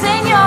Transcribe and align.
Señor. 0.00 0.38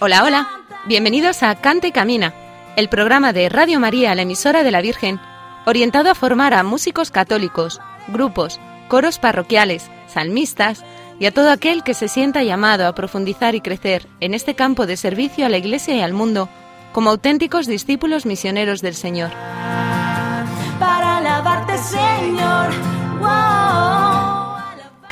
Hola, 0.00 0.24
hola. 0.24 0.48
Bienvenidos 0.86 1.42
a 1.42 1.54
Cante 1.54 1.88
y 1.88 1.92
Camina, 1.92 2.34
el 2.76 2.88
programa 2.88 3.32
de 3.32 3.48
Radio 3.48 3.78
María, 3.78 4.14
la 4.14 4.22
emisora 4.22 4.62
de 4.62 4.70
la 4.70 4.80
Virgen, 4.80 5.20
orientado 5.64 6.10
a 6.10 6.14
formar 6.14 6.54
a 6.54 6.62
músicos 6.62 7.10
católicos, 7.10 7.80
grupos, 8.08 8.60
coros 8.88 9.18
parroquiales, 9.18 9.90
salmistas 10.08 10.84
y 11.20 11.26
a 11.26 11.32
todo 11.32 11.50
aquel 11.50 11.84
que 11.84 11.94
se 11.94 12.08
sienta 12.08 12.42
llamado 12.42 12.86
a 12.86 12.94
profundizar 12.94 13.54
y 13.54 13.60
crecer 13.60 14.08
en 14.20 14.34
este 14.34 14.54
campo 14.54 14.86
de 14.86 14.96
servicio 14.96 15.46
a 15.46 15.48
la 15.48 15.58
Iglesia 15.58 15.94
y 15.94 16.00
al 16.00 16.12
mundo 16.12 16.48
como 16.92 17.10
auténticos 17.10 17.66
discípulos 17.66 18.26
misioneros 18.26 18.82
del 18.82 18.94
Señor. 18.94 19.30
Para 20.78 21.18
alabarte 21.18 21.78
Señor, 21.78 22.70
wow. 23.20 24.11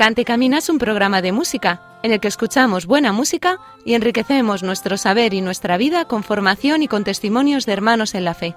Cante 0.00 0.22
y 0.22 0.24
Camina 0.24 0.56
es 0.56 0.70
un 0.70 0.78
programa 0.78 1.20
de 1.20 1.30
música 1.30 1.82
en 2.02 2.10
el 2.10 2.20
que 2.20 2.28
escuchamos 2.28 2.86
buena 2.86 3.12
música 3.12 3.58
y 3.84 3.92
enriquecemos 3.92 4.62
nuestro 4.62 4.96
saber 4.96 5.34
y 5.34 5.42
nuestra 5.42 5.76
vida 5.76 6.06
con 6.06 6.22
formación 6.22 6.82
y 6.82 6.88
con 6.88 7.04
testimonios 7.04 7.66
de 7.66 7.74
hermanos 7.74 8.14
en 8.14 8.24
la 8.24 8.32
fe. 8.32 8.54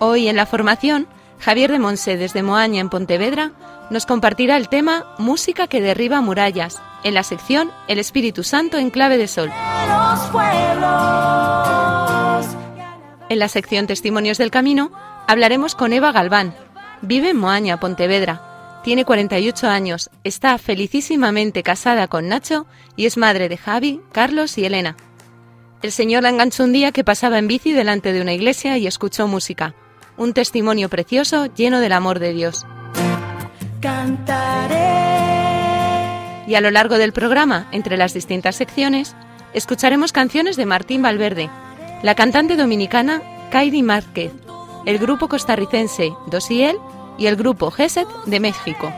Hoy 0.00 0.28
en 0.28 0.36
la 0.36 0.44
formación, 0.44 1.08
Javier 1.38 1.72
de 1.72 1.78
Monse 1.78 2.18
desde 2.18 2.42
Moaña 2.42 2.82
en 2.82 2.90
Pontevedra 2.90 3.52
nos 3.88 4.04
compartirá 4.04 4.58
el 4.58 4.68
tema 4.68 5.06
Música 5.16 5.66
que 5.66 5.80
derriba 5.80 6.20
murallas 6.20 6.82
en 7.04 7.14
la 7.14 7.22
sección 7.22 7.72
El 7.88 7.98
Espíritu 7.98 8.44
Santo 8.44 8.76
en 8.76 8.90
clave 8.90 9.16
de 9.16 9.28
sol. 9.28 9.50
En 13.30 13.38
la 13.38 13.48
sección 13.48 13.86
Testimonios 13.86 14.36
del 14.36 14.50
Camino 14.50 14.92
hablaremos 15.26 15.74
con 15.74 15.94
Eva 15.94 16.12
Galván. 16.12 16.54
Vive 17.02 17.30
en 17.30 17.36
Moaña, 17.38 17.80
Pontevedra. 17.80 18.80
Tiene 18.84 19.04
48 19.04 19.68
años, 19.68 20.10
está 20.24 20.58
felicísimamente 20.58 21.62
casada 21.62 22.08
con 22.08 22.28
Nacho 22.28 22.66
y 22.96 23.06
es 23.06 23.16
madre 23.16 23.48
de 23.48 23.56
Javi, 23.56 24.00
Carlos 24.12 24.56
y 24.58 24.64
Elena. 24.64 24.96
El 25.82 25.92
Señor 25.92 26.22
la 26.22 26.28
enganchó 26.28 26.64
un 26.64 26.72
día 26.72 26.92
que 26.92 27.04
pasaba 27.04 27.38
en 27.38 27.46
bici 27.46 27.72
delante 27.72 28.12
de 28.12 28.20
una 28.20 28.34
iglesia 28.34 28.76
y 28.76 28.86
escuchó 28.86 29.26
música. 29.26 29.74
Un 30.18 30.34
testimonio 30.34 30.90
precioso 30.90 31.46
lleno 31.46 31.80
del 31.80 31.92
amor 31.92 32.18
de 32.18 32.32
Dios. 32.32 32.66
Cantaré. 33.80 34.76
Y 36.46 36.54
a 36.54 36.60
lo 36.60 36.70
largo 36.70 36.98
del 36.98 37.12
programa, 37.12 37.68
entre 37.72 37.96
las 37.96 38.12
distintas 38.12 38.56
secciones, 38.56 39.14
escucharemos 39.54 40.12
canciones 40.12 40.56
de 40.56 40.66
Martín 40.66 41.00
Valverde, 41.00 41.48
la 42.02 42.14
cantante 42.14 42.56
dominicana 42.56 43.22
Kairi 43.50 43.82
Márquez, 43.82 44.32
el 44.86 44.98
grupo 44.98 45.28
costarricense 45.28 46.12
Dosiel 46.26 46.76
y 47.18 47.26
el 47.26 47.36
grupo 47.36 47.70
Geset 47.70 48.08
de 48.26 48.40
México. 48.40 48.92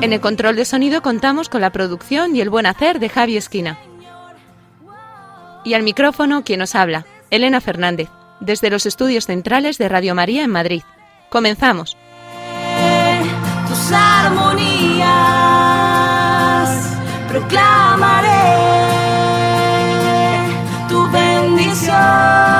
En 0.00 0.12
el 0.12 0.20
control 0.20 0.56
de 0.56 0.64
sonido 0.64 1.02
contamos 1.02 1.48
con 1.48 1.60
la 1.60 1.70
producción 1.70 2.34
y 2.34 2.40
el 2.40 2.48
buen 2.48 2.66
hacer 2.66 2.98
de 3.00 3.08
Javi 3.10 3.36
Esquina. 3.36 3.78
Y 5.64 5.74
al 5.74 5.82
micrófono 5.82 6.42
quien 6.42 6.60
nos 6.60 6.74
habla, 6.74 7.04
Elena 7.30 7.60
Fernández, 7.60 8.08
desde 8.40 8.70
los 8.70 8.86
estudios 8.86 9.26
centrales 9.26 9.76
de 9.76 9.90
Radio 9.90 10.14
María 10.14 10.42
en 10.44 10.50
Madrid. 10.50 10.82
Comenzamos. 11.28 11.96
tus 13.68 13.92
armonías 13.92 15.10
proclamaré 17.28 18.30
tu 20.88 21.08
bendición. 21.10 22.59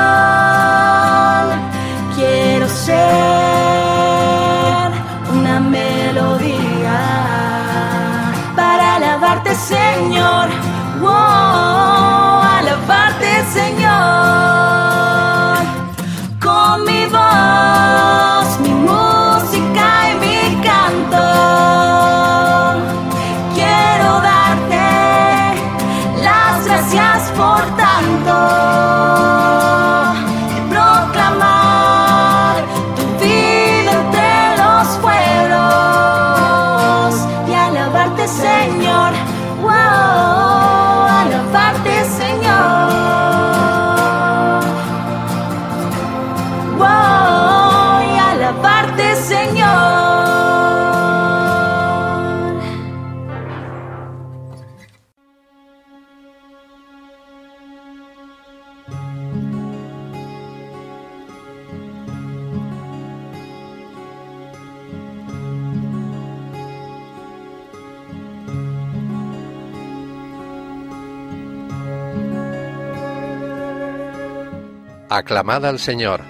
Aclamad 75.21 75.63
al 75.67 75.77
Señor. 75.77 76.21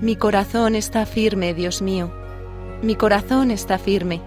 Mi 0.00 0.16
corazón 0.16 0.76
está 0.76 1.04
firme, 1.04 1.52
Dios 1.52 1.82
mío. 1.82 2.10
Mi 2.80 2.94
corazón 2.94 3.50
está 3.50 3.76
firme. 3.76 4.22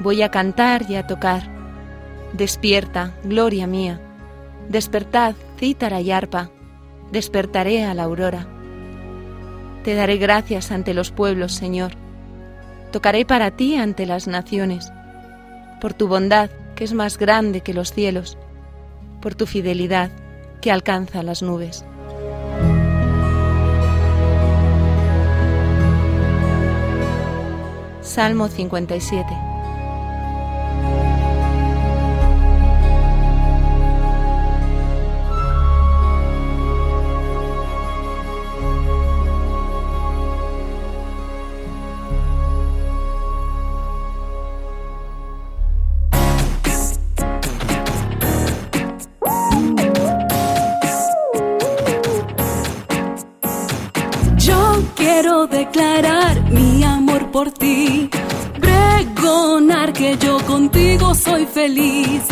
Voy 0.00 0.20
a 0.20 0.30
cantar 0.30 0.84
y 0.90 0.96
a 0.96 1.06
tocar. 1.06 1.44
Despierta, 2.34 3.14
gloria 3.24 3.66
mía. 3.66 3.98
Despertad, 4.68 5.34
cítara 5.58 6.02
y 6.02 6.10
arpa. 6.10 6.50
Despertaré 7.12 7.86
a 7.86 7.94
la 7.94 8.02
aurora. 8.02 8.53
Te 9.84 9.94
daré 9.94 10.16
gracias 10.16 10.70
ante 10.70 10.94
los 10.94 11.10
pueblos, 11.10 11.52
Señor. 11.52 11.92
Tocaré 12.90 13.26
para 13.26 13.50
ti 13.50 13.76
ante 13.76 14.06
las 14.06 14.26
naciones. 14.26 14.90
Por 15.78 15.92
tu 15.92 16.08
bondad, 16.08 16.48
que 16.74 16.84
es 16.84 16.94
más 16.94 17.18
grande 17.18 17.60
que 17.60 17.74
los 17.74 17.92
cielos. 17.92 18.38
Por 19.20 19.34
tu 19.34 19.44
fidelidad, 19.44 20.10
que 20.62 20.72
alcanza 20.72 21.22
las 21.22 21.42
nubes. 21.42 21.84
Salmo 28.00 28.48
57. 28.48 29.53
Feliz. 61.46 62.22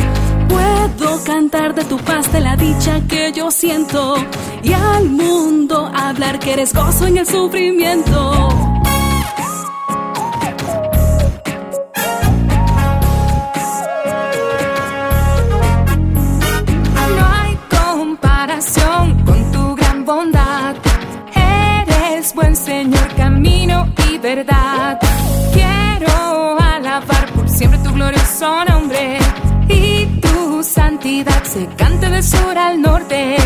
Puedo 0.48 1.24
cantar 1.24 1.74
de 1.74 1.84
tu 1.84 1.96
paz, 1.98 2.32
de 2.32 2.40
la 2.40 2.56
dicha 2.56 3.00
que 3.08 3.32
yo 3.32 3.50
siento 3.50 4.16
y 4.62 4.72
al 4.72 5.08
mundo 5.08 5.90
hablar 5.94 6.38
que 6.38 6.52
eres 6.52 6.72
gozo 6.74 7.06
en 7.06 7.18
el 7.18 7.26
sufrimiento. 7.26 8.48
No 17.16 17.26
hay 17.40 17.58
comparación 17.70 19.24
con 19.24 19.52
tu 19.52 19.74
gran 19.76 20.04
bondad. 20.04 20.76
Eres 21.34 22.34
buen 22.34 22.54
Señor, 22.54 23.14
camino 23.16 23.88
y 24.10 24.18
verdad. 24.18 25.01
Sur 32.32 32.58
al 32.58 32.80
norte. 32.80 33.36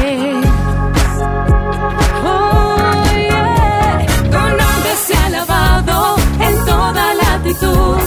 Oh, 2.24 2.76
yeah. 3.14 4.06
Tu 4.32 4.42
nombre 4.60 4.92
sea 5.06 5.26
alabado 5.26 6.16
en 6.40 6.54
toda 6.64 7.04
latitud. 7.14 7.98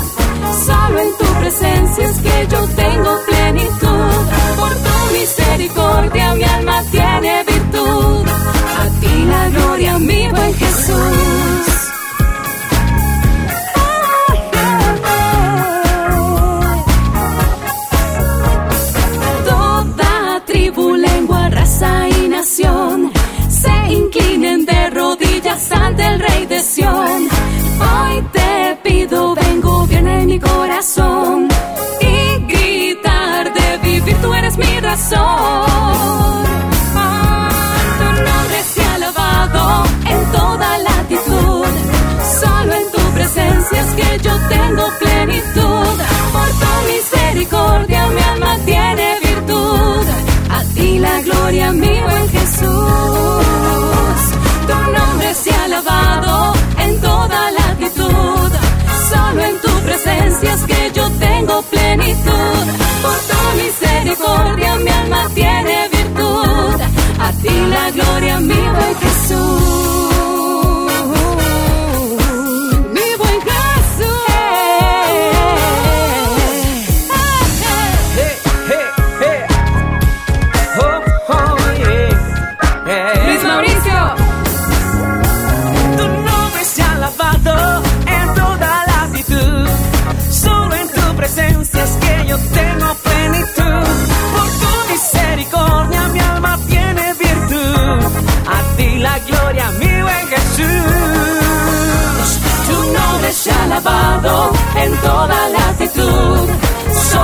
Solo 0.68 1.00
en 1.06 1.12
tu 1.20 1.26
presencia 1.42 2.04
es 2.10 2.18
que 2.20 2.48
yo 2.52 2.60
mi 35.12 35.69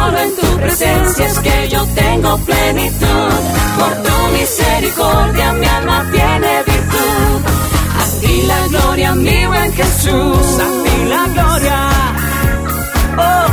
Solo 0.05 0.19
en 0.19 0.35
tu 0.35 0.57
presencia 0.59 1.25
es 1.25 1.39
que 1.39 1.67
yo 1.67 1.83
tengo 1.95 2.37
plenitud. 2.37 3.33
Por 3.79 3.91
tu 4.03 4.37
misericordia 4.37 5.51
mi 5.53 5.65
alma 5.65 6.05
tiene 6.11 6.63
virtud. 6.63 7.41
A 8.01 8.21
ti 8.21 8.43
la 8.43 8.67
gloria, 8.67 9.15
mi 9.15 9.45
buen 9.47 9.73
Jesús. 9.73 10.59
A 10.59 10.83
ti 10.83 11.05
la 11.09 11.25
gloria. 11.33 11.89
Oh, 13.17 13.47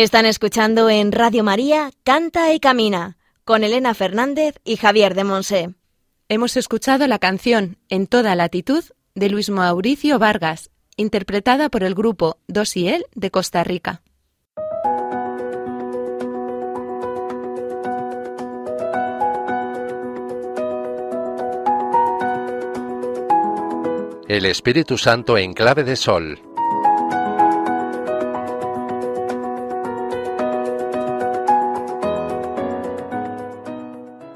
Están 0.00 0.24
escuchando 0.24 0.88
en 0.88 1.12
Radio 1.12 1.44
María 1.44 1.90
Canta 2.04 2.54
y 2.54 2.58
Camina 2.58 3.18
con 3.44 3.64
Elena 3.64 3.92
Fernández 3.92 4.54
y 4.64 4.76
Javier 4.76 5.14
de 5.14 5.24
Monse. 5.24 5.74
Hemos 6.30 6.56
escuchado 6.56 7.06
la 7.06 7.18
canción 7.18 7.76
En 7.90 8.06
toda 8.06 8.34
latitud 8.34 8.82
de 9.14 9.28
Luis 9.28 9.50
Mauricio 9.50 10.18
Vargas, 10.18 10.70
interpretada 10.96 11.68
por 11.68 11.84
el 11.84 11.94
grupo 11.94 12.38
Dos 12.48 12.78
y 12.78 12.88
Él 12.88 13.04
de 13.14 13.30
Costa 13.30 13.62
Rica. 13.62 14.00
El 24.28 24.46
Espíritu 24.46 24.96
Santo 24.96 25.36
en 25.36 25.52
clave 25.52 25.84
de 25.84 25.96
sol. 25.96 26.40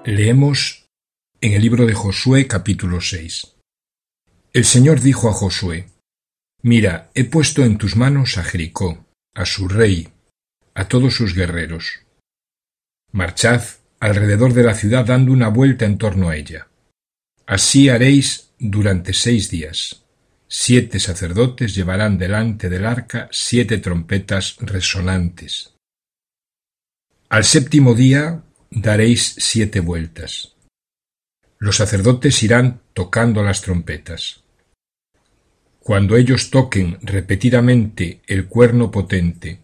Leemos 0.07 0.85
en 1.41 1.55
el 1.55 1.63
libro 1.63 1.87
de 1.87 1.95
Josué 1.95 2.47
capítulo 2.47 3.01
6. 3.01 3.55
El 4.53 4.67
Señor 4.67 5.01
dijo 5.01 5.31
a 5.31 5.33
Josué, 5.33 5.89
Mira, 6.61 7.11
he 7.15 7.25
puesto 7.25 7.65
en 7.65 7.79
tus 7.79 7.97
manos 7.97 8.37
a 8.37 8.45
Jericó, 8.45 9.07
a 9.35 9.47
su 9.47 9.67
rey, 9.67 10.11
a 10.75 10.89
todos 10.89 11.15
sus 11.15 11.35
guerreros. 11.35 12.01
Marchad 13.13 13.63
alrededor 13.99 14.53
de 14.53 14.65
la 14.65 14.75
ciudad 14.75 15.07
dando 15.07 15.33
una 15.33 15.49
vuelta 15.49 15.87
en 15.87 15.97
torno 15.97 16.29
a 16.29 16.37
ella. 16.37 16.69
Así 17.47 17.89
haréis 17.89 18.51
durante 18.59 19.15
seis 19.15 19.49
días. 19.49 20.05
Siete 20.49 21.01
sacerdotes 21.01 21.75
llevarán 21.75 22.19
delante 22.19 22.69
del 22.69 22.85
arca 22.85 23.31
siete 23.33 23.79
trompetas 23.79 24.57
resonantes. 24.61 25.73
Al 27.31 27.45
séptimo 27.45 27.95
día 27.95 28.45
daréis 28.75 29.37
siete 29.39 29.81
vueltas. 29.81 30.57
Los 31.59 31.77
sacerdotes 31.77 32.43
irán 32.43 32.81
tocando 32.93 33.43
las 33.43 33.63
trompetas. 33.63 34.43
Cuando 35.79 36.17
ellos 36.17 36.51
toquen 36.51 36.99
repetidamente 37.03 38.21
el 38.27 38.49
cuerno 38.49 38.91
potente 38.91 39.63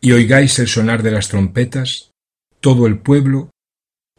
y 0.00 0.12
oigáis 0.12 0.58
el 0.58 0.68
sonar 0.68 1.02
de 1.02 1.10
las 1.10 1.28
trompetas, 1.28 2.10
todo 2.60 2.86
el 2.86 2.98
pueblo 2.98 3.50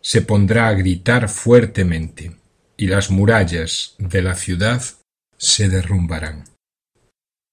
se 0.01 0.23
pondrá 0.23 0.67
a 0.67 0.73
gritar 0.73 1.29
fuertemente 1.29 2.37
y 2.77 2.87
las 2.87 3.11
murallas 3.11 3.95
de 3.99 4.21
la 4.23 4.35
ciudad 4.35 4.81
se 5.37 5.69
derrumbarán. 5.69 6.45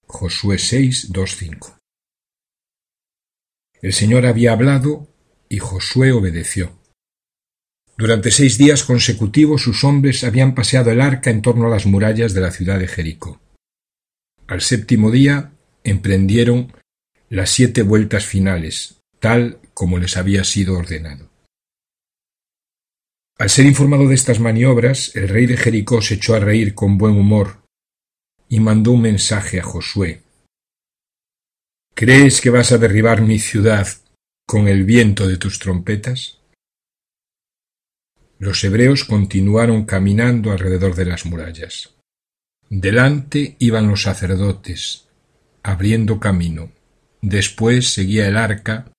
Josué 0.07 0.59
6, 0.59 1.12
2, 1.12 1.37
5. 1.37 1.79
El 3.83 3.93
Señor 3.93 4.27
había 4.27 4.53
hablado 4.53 5.07
y 5.49 5.59
Josué 5.59 6.12
obedeció. 6.12 6.73
Durante 7.97 8.31
seis 8.31 8.59
días 8.59 8.85
consecutivos 8.85 9.62
sus 9.62 9.83
hombres 9.83 10.23
habían 10.23 10.55
paseado 10.55 10.90
el 10.90 11.00
arca 11.00 11.31
en 11.31 11.43
torno 11.43 11.67
a 11.67 11.71
las 11.71 11.87
murallas 11.87 12.33
de 12.33 12.40
la 12.40 12.52
ciudad 12.52 12.78
de 12.78 12.87
Jericó. 12.87 13.40
Al 14.47 14.61
séptimo 14.61 15.11
día 15.11 15.52
emprendieron 15.83 16.73
las 17.28 17.50
siete 17.50 17.83
vueltas 17.83 18.25
finales, 18.25 19.00
tal 19.19 19.59
como 19.75 19.99
les 19.99 20.17
había 20.17 20.45
sido 20.45 20.78
ordenado. 20.78 21.28
Al 23.38 23.50
ser 23.50 23.67
informado 23.67 24.09
de 24.09 24.14
estas 24.14 24.40
maniobras, 24.40 25.14
el 25.14 25.28
rey 25.28 25.47
de 25.47 25.57
Jericó 25.57 26.02
se 26.02 26.14
echó 26.14 26.35
a 26.35 26.40
reír 26.40 26.75
con 26.75 26.99
buen 26.99 27.17
humor 27.17 27.62
y 28.49 28.61
mandó 28.61 28.93
un 28.93 29.02
mensaje 29.02 29.61
a 29.61 29.62
Josué. 29.62 30.23
¿Crees 31.95 32.40
que 32.40 32.50
vas 32.50 32.73
a 32.73 32.78
derribar 32.78 33.23
mi 33.23 33.38
ciudad 33.38 33.88
con 34.50 34.67
el 34.67 34.85
viento 34.85 35.28
de 35.28 35.37
tus 35.37 35.59
trompetas? 35.59 36.38
Los 38.38 38.64
hebreos 38.64 39.05
continuaron 39.05 39.85
caminando 39.85 40.52
alrededor 40.52 40.95
de 40.95 41.05
las 41.05 41.26
murallas. 41.26 41.90
Delante 42.71 43.57
iban 43.59 43.88
los 43.88 44.05
sacerdotes, 44.05 45.07
abriendo 45.62 46.19
camino. 46.19 46.73
Después 47.21 47.93
seguía 47.93 48.26
el 48.26 48.38
arca 48.38 48.90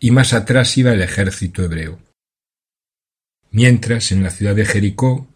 y 0.00 0.10
más 0.10 0.32
atrás 0.32 0.76
iba 0.76 0.92
el 0.92 1.00
ejército 1.00 1.62
hebreo. 1.62 2.00
Mientras, 3.52 4.10
en 4.10 4.24
la 4.24 4.30
ciudad 4.30 4.56
de 4.56 4.66
Jericó, 4.66 5.28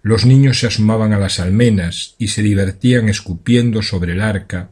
los 0.00 0.24
niños 0.24 0.60
se 0.60 0.68
asomaban 0.68 1.12
a 1.12 1.18
las 1.18 1.40
almenas 1.40 2.14
y 2.16 2.28
se 2.28 2.40
divertían 2.40 3.10
escupiendo 3.10 3.82
sobre 3.82 4.14
el 4.14 4.22
arca 4.22 4.70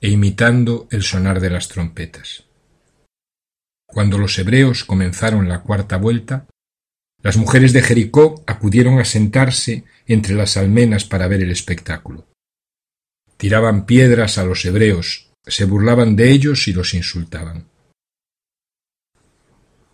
e 0.00 0.08
imitando 0.08 0.88
el 0.90 1.02
sonar 1.02 1.40
de 1.40 1.50
las 1.50 1.68
trompetas. 1.68 2.45
Cuando 3.86 4.18
los 4.18 4.38
hebreos 4.38 4.84
comenzaron 4.84 5.48
la 5.48 5.62
cuarta 5.62 5.96
vuelta, 5.96 6.46
las 7.22 7.36
mujeres 7.36 7.72
de 7.72 7.82
Jericó 7.82 8.42
acudieron 8.46 8.98
a 8.98 9.04
sentarse 9.04 9.84
entre 10.06 10.34
las 10.34 10.56
almenas 10.56 11.04
para 11.04 11.28
ver 11.28 11.42
el 11.42 11.50
espectáculo. 11.50 12.26
Tiraban 13.36 13.86
piedras 13.86 14.38
a 14.38 14.44
los 14.44 14.64
hebreos, 14.64 15.30
se 15.46 15.64
burlaban 15.64 16.16
de 16.16 16.30
ellos 16.30 16.68
y 16.68 16.72
los 16.72 16.94
insultaban. 16.94 17.68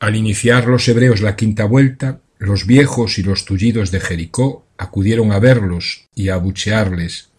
Al 0.00 0.16
iniciar 0.16 0.66
los 0.66 0.88
hebreos 0.88 1.20
la 1.20 1.36
quinta 1.36 1.64
vuelta, 1.64 2.20
los 2.38 2.66
viejos 2.66 3.18
y 3.18 3.22
los 3.22 3.44
tullidos 3.44 3.90
de 3.92 4.00
Jericó 4.00 4.66
acudieron 4.76 5.30
a 5.30 5.38
verlos 5.38 6.08
y 6.14 6.28
a 6.28 6.34
abuchearles, 6.34 7.30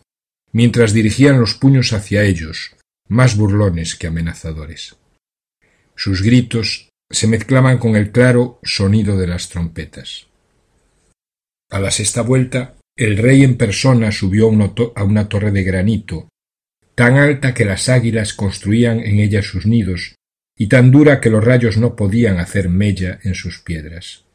mientras 0.54 0.94
dirigían 0.94 1.42
los 1.42 1.56
puños 1.56 1.92
hacia 1.92 2.24
ellos, 2.24 2.76
más 3.10 3.36
burlones 3.36 3.96
que 3.96 4.08
amenazadores. 4.08 4.96
Sus 5.96 6.22
gritos 6.22 6.90
se 7.10 7.28
mezclaban 7.28 7.78
con 7.78 7.96
el 7.96 8.12
claro 8.12 8.60
sonido 8.64 9.18
de 9.18 9.28
las 9.28 9.50
trompetas. 9.50 10.28
A 11.70 11.80
la 11.80 11.92
sexta 11.92 12.22
vuelta, 12.22 12.76
el 12.96 13.18
rey 13.18 13.44
en 13.44 13.58
persona 13.58 14.12
subió 14.12 14.52
a 14.96 15.04
una 15.04 15.30
torre 15.30 15.52
de 15.52 15.64
granito, 15.64 16.30
tan 16.96 17.18
alta 17.18 17.54
que 17.54 17.66
las 17.66 17.90
águilas 17.90 18.34
construían 18.34 19.00
en 19.00 19.20
ella 19.20 19.42
sus 19.42 19.66
nidos, 19.66 20.16
y 20.56 20.68
tan 20.68 20.92
dura 20.92 21.20
que 21.20 21.30
los 21.30 21.44
rayos 21.44 21.78
no 21.78 21.96
podían 21.96 22.40
hacer 22.40 22.70
mella 22.70 23.20
en 23.24 23.34
sus 23.34 23.60
piedras. 23.60 24.26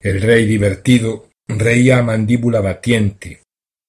El 0.00 0.22
rey 0.22 0.46
divertido 0.46 1.28
reía 1.48 1.98
a 1.98 2.02
mandíbula 2.02 2.60
batiente, 2.60 3.42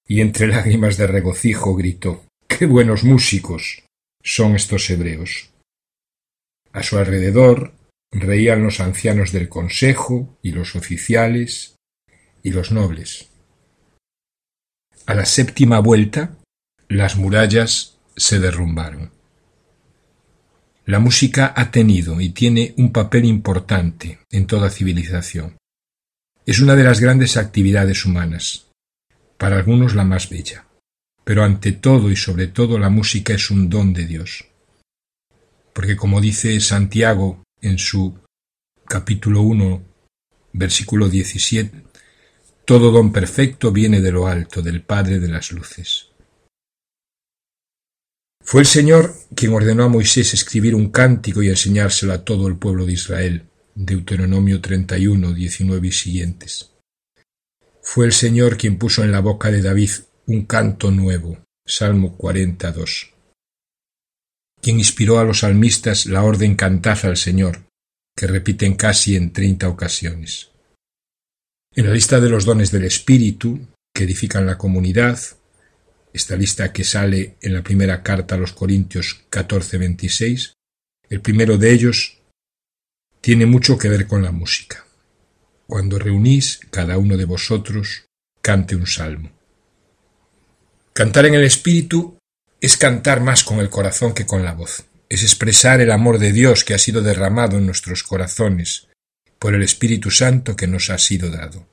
y 0.08 0.22
entre 0.22 0.48
lágrimas 0.56 0.98
de 0.98 1.08
regocijo 1.08 1.76
gritó 1.76 2.26
Qué 2.48 2.66
buenos 2.66 3.04
músicos 3.04 3.84
son 4.24 4.56
estos 4.56 4.90
hebreos. 4.90 5.51
A 6.74 6.84
su 6.84 6.98
alrededor 6.98 7.74
reían 8.12 8.64
los 8.64 8.80
ancianos 8.80 9.32
del 9.32 9.50
consejo 9.50 10.38
y 10.42 10.52
los 10.52 10.76
oficiales 10.76 11.76
y 12.44 12.52
los 12.52 12.72
nobles. 12.72 13.30
A 15.06 15.14
la 15.14 15.26
séptima 15.26 15.80
vuelta, 15.80 16.38
las 16.88 17.18
murallas 17.18 17.98
se 18.16 18.40
derrumbaron. 18.40 19.12
La 20.86 21.00
música 21.00 21.54
ha 21.56 21.72
tenido 21.72 22.20
y 22.22 22.30
tiene 22.30 22.74
un 22.78 22.92
papel 22.92 23.26
importante 23.26 24.20
en 24.30 24.48
toda 24.48 24.70
civilización. 24.70 25.58
Es 26.46 26.60
una 26.60 26.76
de 26.76 26.84
las 26.84 27.00
grandes 27.00 27.38
actividades 27.38 28.06
humanas, 28.06 28.68
para 29.38 29.58
algunos 29.58 29.96
la 29.96 30.04
más 30.04 30.30
bella, 30.30 30.66
pero 31.24 31.44
ante 31.44 31.72
todo 31.72 32.12
y 32.12 32.16
sobre 32.16 32.48
todo 32.48 32.80
la 32.80 32.90
música 32.90 33.34
es 33.34 33.52
un 33.52 33.70
don 33.70 33.94
de 33.94 34.06
Dios. 34.06 34.51
Porque 35.74 35.96
como 35.96 36.22
dice 36.22 36.60
Santiago 36.60 37.44
en 37.62 37.78
su 37.78 38.20
capítulo 38.86 39.42
1, 39.42 39.84
versículo 40.54 41.08
17, 41.08 41.84
todo 42.66 42.92
don 42.92 43.12
perfecto 43.12 43.72
viene 43.72 44.02
de 44.02 44.12
lo 44.12 44.28
alto, 44.28 44.62
del 44.62 44.82
Padre 44.82 45.20
de 45.20 45.28
las 45.28 45.52
luces. 45.52 46.08
Fue 48.44 48.62
el 48.62 48.68
Señor 48.68 49.14
quien 49.36 49.54
ordenó 49.54 49.84
a 49.86 49.88
Moisés 49.88 50.34
escribir 50.34 50.76
un 50.76 50.90
cántico 50.90 51.42
y 51.42 51.50
enseñárselo 51.50 52.14
a 52.14 52.26
todo 52.26 52.48
el 52.48 52.58
pueblo 52.58 52.86
de 52.86 52.94
Israel. 52.94 53.48
Deuteronomio 53.76 54.60
31, 54.60 55.34
19 55.34 55.88
y 55.88 55.92
siguientes. 55.92 56.72
Fue 57.82 58.06
el 58.06 58.14
Señor 58.14 58.58
quien 58.58 58.78
puso 58.78 59.04
en 59.04 59.12
la 59.12 59.22
boca 59.22 59.50
de 59.52 59.62
David 59.62 59.92
un 60.28 60.46
canto 60.46 60.92
nuevo. 60.92 61.38
Salmo 61.66 62.18
42. 62.18 63.14
Quien 64.62 64.78
inspiró 64.78 65.20
a 65.20 65.24
los 65.24 65.40
salmistas 65.40 66.06
la 66.06 66.24
orden 66.24 66.56
cantad 66.56 67.04
al 67.06 67.18
Señor, 67.18 67.64
que 68.16 68.28
repiten 68.28 68.76
casi 68.76 69.16
en 69.16 69.34
treinta 69.34 69.68
ocasiones. 69.68 70.52
En 71.74 71.88
la 71.88 71.94
lista 71.94 72.20
de 72.20 72.30
los 72.30 72.46
dones 72.46 72.72
del 72.72 72.84
Espíritu, 72.84 73.68
que 73.94 74.04
edifican 74.04 74.46
la 74.46 74.58
comunidad, 74.58 75.20
esta 76.14 76.36
lista 76.36 76.72
que 76.74 76.84
sale 76.84 77.38
en 77.42 77.54
la 77.54 77.64
primera 77.64 78.04
carta 78.04 78.36
a 78.36 78.38
los 78.38 78.52
Corintios 78.54 79.26
14-26, 79.32 80.54
el 81.10 81.22
primero 81.22 81.58
de 81.58 81.72
ellos 81.72 82.20
tiene 83.22 83.46
mucho 83.46 83.78
que 83.78 83.90
ver 83.90 84.08
con 84.08 84.22
la 84.22 84.32
música. 84.32 84.86
Cuando 85.68 85.98
reunís, 85.98 86.60
cada 86.70 86.98
uno 86.98 87.16
de 87.18 87.26
vosotros 87.26 88.06
cante 88.42 88.76
un 88.76 88.88
salmo. 88.88 89.32
Cantar 90.94 91.26
en 91.26 91.36
el 91.36 91.44
Espíritu 91.44 92.18
es 92.62 92.78
cantar 92.78 93.22
más 93.22 93.44
con 93.44 93.60
el 93.60 93.72
corazón 93.72 94.14
que 94.14 94.28
con 94.28 94.46
la 94.46 94.54
voz, 94.54 94.86
es 95.10 95.24
expresar 95.24 95.82
el 95.82 95.92
amor 95.92 96.20
de 96.20 96.32
Dios 96.32 96.64
que 96.64 96.76
ha 96.76 96.78
sido 96.78 97.02
derramado 97.02 97.58
en 97.58 97.66
nuestros 97.66 98.04
corazones 98.04 98.88
por 99.40 99.56
el 99.56 99.64
Espíritu 99.64 100.12
Santo 100.12 100.56
que 100.56 100.68
nos 100.68 100.92
ha 100.92 101.00
sido 101.00 101.32
dado. 101.32 101.68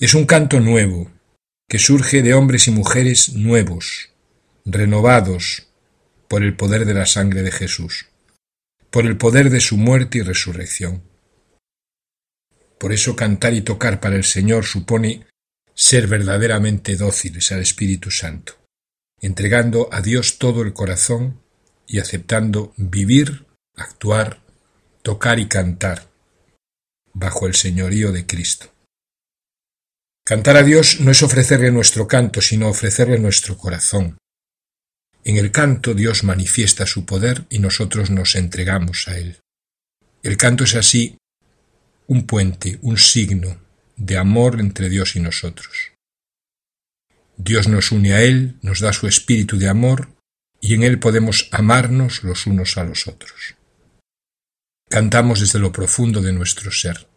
Es 0.00 0.14
un 0.14 0.24
canto 0.24 0.58
nuevo, 0.58 1.10
que 1.68 1.78
surge 1.78 2.22
de 2.22 2.32
hombres 2.32 2.66
y 2.68 2.70
mujeres 2.70 3.34
nuevos, 3.34 4.10
renovados 4.64 5.68
por 6.26 6.42
el 6.42 6.56
poder 6.56 6.86
de 6.86 6.94
la 6.94 7.04
sangre 7.04 7.42
de 7.42 7.52
Jesús, 7.52 8.08
por 8.90 9.04
el 9.04 9.18
poder 9.18 9.50
de 9.50 9.60
su 9.60 9.76
muerte 9.76 10.18
y 10.18 10.22
resurrección. 10.22 11.02
Por 12.78 12.92
eso 12.92 13.14
cantar 13.14 13.52
y 13.52 13.60
tocar 13.60 14.00
para 14.00 14.16
el 14.16 14.24
Señor 14.24 14.64
supone 14.64 15.26
ser 15.74 16.06
verdaderamente 16.06 16.96
dóciles 16.96 17.52
al 17.52 17.60
Espíritu 17.60 18.10
Santo, 18.10 18.61
entregando 19.22 19.88
a 19.92 20.02
Dios 20.02 20.38
todo 20.38 20.62
el 20.62 20.72
corazón 20.72 21.40
y 21.86 22.00
aceptando 22.00 22.74
vivir, 22.76 23.46
actuar, 23.76 24.42
tocar 25.02 25.38
y 25.38 25.46
cantar 25.46 26.10
bajo 27.14 27.46
el 27.46 27.54
señorío 27.54 28.12
de 28.12 28.26
Cristo. 28.26 28.66
Cantar 30.24 30.56
a 30.56 30.62
Dios 30.62 31.00
no 31.00 31.10
es 31.10 31.22
ofrecerle 31.22 31.70
nuestro 31.70 32.06
canto, 32.06 32.40
sino 32.40 32.68
ofrecerle 32.68 33.18
nuestro 33.18 33.56
corazón. 33.56 34.18
En 35.24 35.36
el 35.36 35.52
canto 35.52 35.94
Dios 35.94 36.24
manifiesta 36.24 36.86
su 36.86 37.04
poder 37.06 37.46
y 37.48 37.60
nosotros 37.60 38.10
nos 38.10 38.34
entregamos 38.34 39.06
a 39.08 39.18
Él. 39.18 39.38
El 40.22 40.36
canto 40.36 40.64
es 40.64 40.74
así 40.74 41.16
un 42.06 42.26
puente, 42.26 42.78
un 42.82 42.98
signo 42.98 43.60
de 43.96 44.16
amor 44.16 44.60
entre 44.60 44.88
Dios 44.88 45.14
y 45.16 45.20
nosotros. 45.20 45.91
Dios 47.36 47.68
nos 47.68 47.92
une 47.92 48.12
a 48.12 48.22
Él, 48.22 48.56
nos 48.62 48.80
da 48.80 48.92
su 48.92 49.06
espíritu 49.06 49.58
de 49.58 49.68
amor 49.68 50.08
y 50.60 50.74
en 50.74 50.82
Él 50.82 50.98
podemos 50.98 51.48
amarnos 51.50 52.22
los 52.22 52.46
unos 52.46 52.78
a 52.78 52.84
los 52.84 53.08
otros. 53.08 53.56
Cantamos 54.88 55.40
desde 55.40 55.58
lo 55.58 55.72
profundo 55.72 56.20
de 56.20 56.32
nuestro 56.32 56.70
ser. 56.70 57.08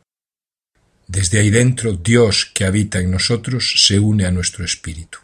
Desde 1.08 1.40
ahí 1.40 1.52
dentro, 1.52 1.94
Dios 1.94 2.46
que 2.46 2.66
habita 2.66 3.00
en 3.00 3.12
nosotros 3.12 3.84
se 3.86 4.00
une 4.00 4.26
a 4.26 4.32
nuestro 4.32 4.66
espíritu. 4.66 5.20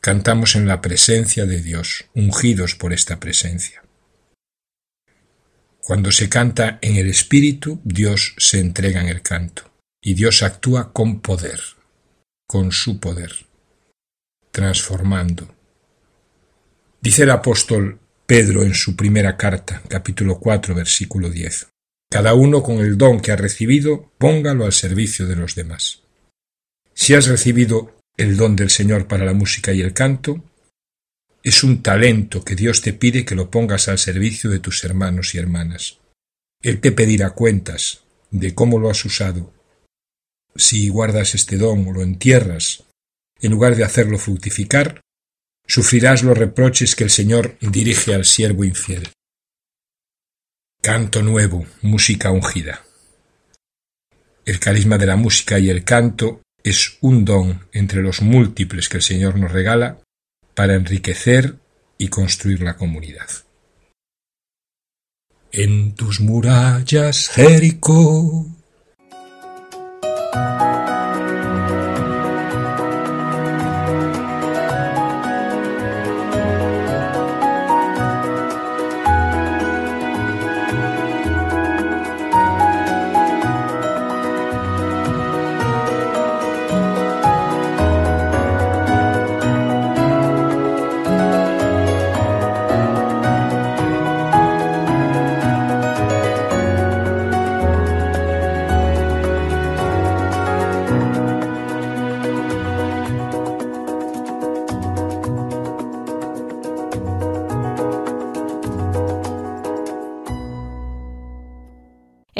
Cantamos 0.00 0.54
en 0.54 0.66
la 0.66 0.80
presencia 0.80 1.44
de 1.44 1.60
Dios, 1.60 2.06
ungidos 2.14 2.74
por 2.74 2.92
esta 2.92 3.20
presencia. 3.20 3.82
Cuando 5.78 6.12
se 6.12 6.28
canta 6.30 6.78
en 6.80 6.96
el 6.96 7.08
espíritu, 7.08 7.80
Dios 7.84 8.34
se 8.38 8.60
entrega 8.60 9.02
en 9.02 9.08
el 9.08 9.20
canto, 9.20 9.70
y 10.02 10.14
Dios 10.14 10.42
actúa 10.42 10.92
con 10.92 11.20
poder, 11.20 11.60
con 12.46 12.72
su 12.72 13.00
poder, 13.00 13.46
transformando. 14.54 15.52
Dice 17.00 17.24
el 17.24 17.30
apóstol 17.30 17.98
Pedro 18.24 18.62
en 18.62 18.72
su 18.72 18.94
primera 18.94 19.36
carta, 19.36 19.82
capítulo 19.88 20.38
4, 20.38 20.76
versículo 20.76 21.28
10. 21.28 21.66
Cada 22.08 22.34
uno 22.34 22.62
con 22.62 22.78
el 22.78 22.96
don 22.96 23.20
que 23.20 23.32
ha 23.32 23.36
recibido, 23.36 24.12
póngalo 24.16 24.64
al 24.64 24.72
servicio 24.72 25.26
de 25.26 25.34
los 25.34 25.56
demás. 25.56 26.02
Si 26.94 27.14
has 27.14 27.26
recibido 27.26 27.98
el 28.16 28.36
don 28.36 28.54
del 28.54 28.70
Señor 28.70 29.08
para 29.08 29.24
la 29.24 29.34
música 29.34 29.72
y 29.72 29.80
el 29.80 29.92
canto, 29.92 30.44
es 31.42 31.64
un 31.64 31.82
talento 31.82 32.44
que 32.44 32.54
Dios 32.54 32.80
te 32.80 32.92
pide 32.92 33.24
que 33.24 33.34
lo 33.34 33.50
pongas 33.50 33.88
al 33.88 33.98
servicio 33.98 34.50
de 34.50 34.60
tus 34.60 34.84
hermanos 34.84 35.34
y 35.34 35.38
hermanas. 35.38 35.98
Él 36.62 36.80
te 36.80 36.92
pedirá 36.92 37.30
cuentas 37.30 38.04
de 38.30 38.54
cómo 38.54 38.78
lo 38.78 38.88
has 38.88 39.04
usado. 39.04 39.52
Si 40.54 40.88
guardas 40.90 41.34
este 41.34 41.56
don 41.56 41.88
o 41.88 41.92
lo 41.92 42.02
entierras, 42.02 42.83
en 43.46 43.52
lugar 43.52 43.76
de 43.76 43.84
hacerlo 43.84 44.18
fructificar, 44.18 45.04
Sufrirás 45.66 46.22
los 46.22 46.36
reproches 46.36 46.94
que 46.94 47.04
el 47.04 47.10
Señor 47.10 47.56
dirige 47.60 48.14
al 48.14 48.24
siervo 48.24 48.64
infiel. 48.64 49.08
Canto 50.82 51.22
nuevo, 51.22 51.66
música 51.80 52.30
ungida. 52.30 52.84
El 54.44 54.60
carisma 54.60 54.98
de 54.98 55.06
la 55.06 55.16
música 55.16 55.58
y 55.58 55.70
el 55.70 55.84
canto 55.84 56.42
es 56.62 56.98
un 57.00 57.24
don 57.24 57.66
entre 57.72 58.02
los 58.02 58.20
múltiples 58.20 58.90
que 58.90 58.98
el 58.98 59.02
Señor 59.02 59.38
nos 59.38 59.52
regala 59.52 60.00
para 60.54 60.74
enriquecer 60.74 61.56
y 61.96 62.08
construir 62.08 62.60
la 62.60 62.76
comunidad. 62.76 63.28
En 65.50 65.94
tus 65.94 66.20
murallas, 66.20 67.30
Jericó, 67.30 68.46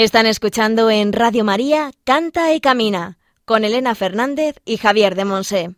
Están 0.05 0.27
escuchando 0.27 0.91
en 0.91 1.15
Radio 1.15 1.45
María 1.45 1.91
Canta 2.05 2.53
y 2.53 2.61
Camina 2.61 3.17
con 3.47 3.65
Elena 3.65 3.95
Fernández 3.95 4.61
y 4.67 4.77
Javier 4.77 5.15
de 5.15 5.25
Monse. 5.25 5.77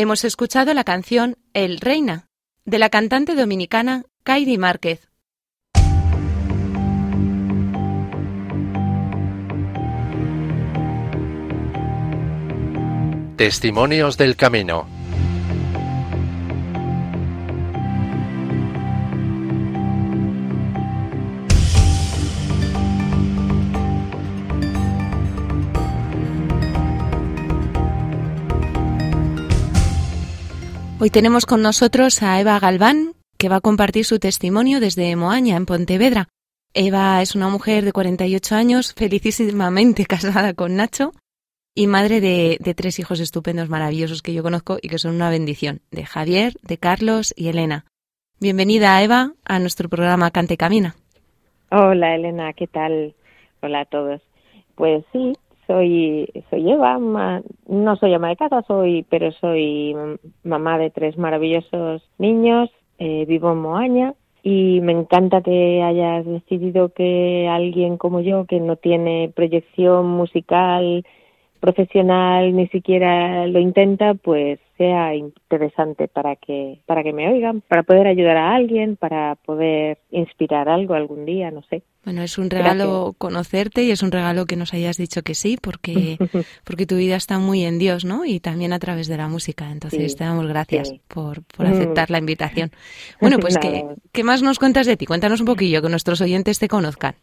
Hemos 0.00 0.22
escuchado 0.22 0.72
la 0.74 0.84
canción 0.84 1.38
El 1.54 1.80
Reina, 1.80 2.28
de 2.64 2.78
la 2.78 2.88
cantante 2.88 3.34
dominicana 3.34 4.04
Kairi 4.22 4.56
Márquez. 4.56 5.08
Testimonios 13.36 14.16
del 14.16 14.36
Camino. 14.36 14.97
Hoy 31.00 31.10
tenemos 31.10 31.46
con 31.46 31.62
nosotros 31.62 32.24
a 32.24 32.40
Eva 32.40 32.58
Galván, 32.58 33.12
que 33.38 33.48
va 33.48 33.56
a 33.56 33.60
compartir 33.60 34.04
su 34.04 34.18
testimonio 34.18 34.80
desde 34.80 35.14
Moaña, 35.14 35.54
en 35.54 35.64
Pontevedra. 35.64 36.26
Eva 36.74 37.22
es 37.22 37.36
una 37.36 37.48
mujer 37.48 37.84
de 37.84 37.92
48 37.92 38.56
años, 38.56 38.94
felicísimamente 38.94 40.06
casada 40.08 40.54
con 40.54 40.74
Nacho 40.74 41.12
y 41.72 41.86
madre 41.86 42.20
de, 42.20 42.74
tres 42.74 42.98
hijos 42.98 43.20
estupendos, 43.20 43.68
maravillosos 43.68 44.22
que 44.22 44.34
yo 44.34 44.42
conozco 44.42 44.78
y 44.82 44.88
que 44.88 44.98
son 44.98 45.14
una 45.14 45.30
bendición, 45.30 45.82
de 45.92 46.04
Javier, 46.04 46.54
de 46.62 46.78
Carlos 46.78 47.32
y 47.36 47.46
Elena. 47.46 47.84
Bienvenida, 48.40 49.00
Eva, 49.00 49.34
a 49.44 49.60
nuestro 49.60 49.88
programa 49.88 50.32
Cante 50.32 50.56
Camina. 50.56 50.96
Hola, 51.70 52.16
Elena, 52.16 52.52
¿qué 52.54 52.66
tal? 52.66 53.14
Hola 53.62 53.82
a 53.82 53.84
todos. 53.84 54.20
Pues 54.74 55.04
sí, 55.12 55.32
soy 55.68 56.28
soy 56.50 56.72
Eva, 56.72 56.98
no 56.98 57.96
soy 57.96 58.14
ama 58.14 58.30
de 58.30 58.36
casa, 58.36 58.62
soy, 58.62 59.06
pero 59.08 59.30
soy 59.32 59.94
mamá 60.42 60.78
de 60.78 60.90
tres 60.90 61.16
maravillosos 61.16 62.02
niños, 62.18 62.70
eh, 62.98 63.24
vivo 63.26 63.52
en 63.52 63.58
Moaña 63.58 64.14
y 64.42 64.80
me 64.80 64.92
encanta 64.92 65.42
que 65.42 65.82
hayas 65.82 66.24
decidido 66.24 66.88
que 66.88 67.48
alguien 67.48 67.98
como 67.98 68.20
yo, 68.20 68.46
que 68.46 68.60
no 68.60 68.76
tiene 68.76 69.30
proyección 69.36 70.06
musical 70.06 71.04
profesional 71.58 72.54
ni 72.54 72.68
siquiera 72.68 73.46
lo 73.46 73.58
intenta, 73.58 74.14
pues 74.14 74.58
sea 74.76 75.14
interesante 75.14 76.06
para 76.08 76.36
que 76.36 76.80
para 76.86 77.02
que 77.02 77.12
me 77.12 77.28
oigan, 77.28 77.60
para 77.60 77.82
poder 77.82 78.06
ayudar 78.06 78.36
a 78.36 78.54
alguien, 78.54 78.96
para 78.96 79.34
poder 79.34 79.98
inspirar 80.10 80.68
algo 80.68 80.94
algún 80.94 81.24
día, 81.24 81.50
no 81.50 81.62
sé. 81.62 81.82
Bueno, 82.04 82.22
es 82.22 82.38
un 82.38 82.48
regalo 82.48 83.14
conocerte 83.18 83.82
y 83.82 83.90
es 83.90 84.02
un 84.02 84.12
regalo 84.12 84.46
que 84.46 84.56
nos 84.56 84.72
hayas 84.72 84.96
dicho 84.96 85.22
que 85.22 85.34
sí, 85.34 85.58
porque 85.60 86.16
porque 86.64 86.86
tu 86.86 86.96
vida 86.96 87.16
está 87.16 87.38
muy 87.38 87.64
en 87.64 87.78
Dios, 87.78 88.04
¿no? 88.04 88.24
Y 88.24 88.40
también 88.40 88.72
a 88.72 88.78
través 88.78 89.08
de 89.08 89.16
la 89.16 89.28
música. 89.28 89.70
Entonces 89.70 90.16
te 90.16 90.24
damos 90.24 90.46
gracias 90.46 90.94
por, 91.08 91.42
por 91.44 91.66
mm. 91.66 91.72
aceptar 91.72 92.10
la 92.10 92.18
invitación. 92.18 92.70
Bueno, 93.20 93.38
pues 93.38 93.58
¿qué, 93.60 93.84
¿qué 94.12 94.24
más 94.24 94.42
nos 94.42 94.58
cuentas 94.58 94.86
de 94.86 94.96
ti? 94.96 95.06
Cuéntanos 95.06 95.40
un 95.40 95.46
poquillo, 95.46 95.82
que 95.82 95.88
nuestros 95.88 96.20
oyentes 96.20 96.58
te 96.58 96.68
conozcan. 96.68 97.16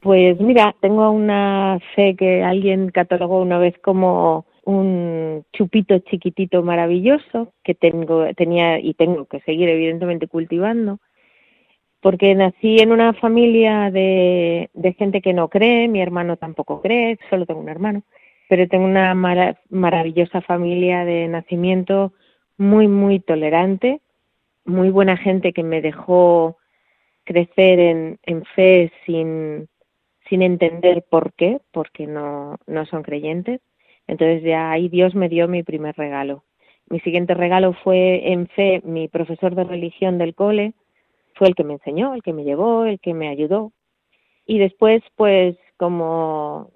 Pues 0.00 0.40
mira, 0.40 0.74
tengo 0.80 1.10
una 1.10 1.78
fe 1.94 2.16
que 2.16 2.42
alguien 2.42 2.88
catalogó 2.90 3.40
una 3.42 3.58
vez 3.58 3.78
como 3.80 4.46
un 4.64 5.44
chupito 5.52 5.98
chiquitito 5.98 6.62
maravilloso 6.62 7.52
que 7.62 7.74
tengo, 7.74 8.32
tenía 8.34 8.78
y 8.78 8.94
tengo 8.94 9.26
que 9.26 9.40
seguir 9.40 9.68
evidentemente 9.68 10.26
cultivando, 10.26 11.00
porque 12.00 12.34
nací 12.34 12.78
en 12.78 12.92
una 12.92 13.12
familia 13.12 13.90
de, 13.90 14.70
gente 14.96 15.20
que 15.20 15.34
no 15.34 15.48
cree, 15.48 15.86
mi 15.88 16.00
hermano 16.00 16.38
tampoco 16.38 16.80
cree, 16.80 17.18
solo 17.28 17.44
tengo 17.44 17.60
un 17.60 17.68
hermano, 17.68 18.02
pero 18.48 18.66
tengo 18.68 18.86
una 18.86 19.14
maravillosa 19.14 20.40
familia 20.40 21.04
de 21.04 21.28
nacimiento 21.28 22.14
muy, 22.56 22.88
muy 22.88 23.20
tolerante, 23.20 24.00
muy 24.64 24.88
buena 24.90 25.18
gente 25.18 25.52
que 25.52 25.62
me 25.62 25.82
dejó 25.82 26.56
crecer 27.24 27.78
en 27.80 28.44
fe 28.54 28.90
sin, 29.04 29.68
sin 30.30 30.40
entender 30.40 31.04
por 31.10 31.34
qué, 31.34 31.60
porque 31.72 32.06
no, 32.06 32.56
no 32.66 32.86
son 32.86 33.02
creyentes. 33.02 33.60
Entonces 34.06 34.42
ya 34.42 34.70
ahí 34.70 34.88
Dios 34.88 35.14
me 35.14 35.28
dio 35.28 35.48
mi 35.48 35.62
primer 35.62 35.94
regalo. 35.96 36.44
Mi 36.88 37.00
siguiente 37.00 37.34
regalo 37.34 37.74
fue 37.84 38.32
en 38.32 38.48
fe, 38.48 38.80
mi 38.84 39.08
profesor 39.08 39.54
de 39.54 39.64
religión 39.64 40.18
del 40.18 40.34
cole, 40.34 40.72
fue 41.34 41.48
el 41.48 41.54
que 41.54 41.64
me 41.64 41.74
enseñó, 41.74 42.14
el 42.14 42.22
que 42.22 42.32
me 42.32 42.44
llevó, 42.44 42.84
el 42.84 43.00
que 43.00 43.12
me 43.12 43.28
ayudó. 43.28 43.72
Y 44.46 44.58
después, 44.58 45.02
pues 45.16 45.56
como 45.76 46.70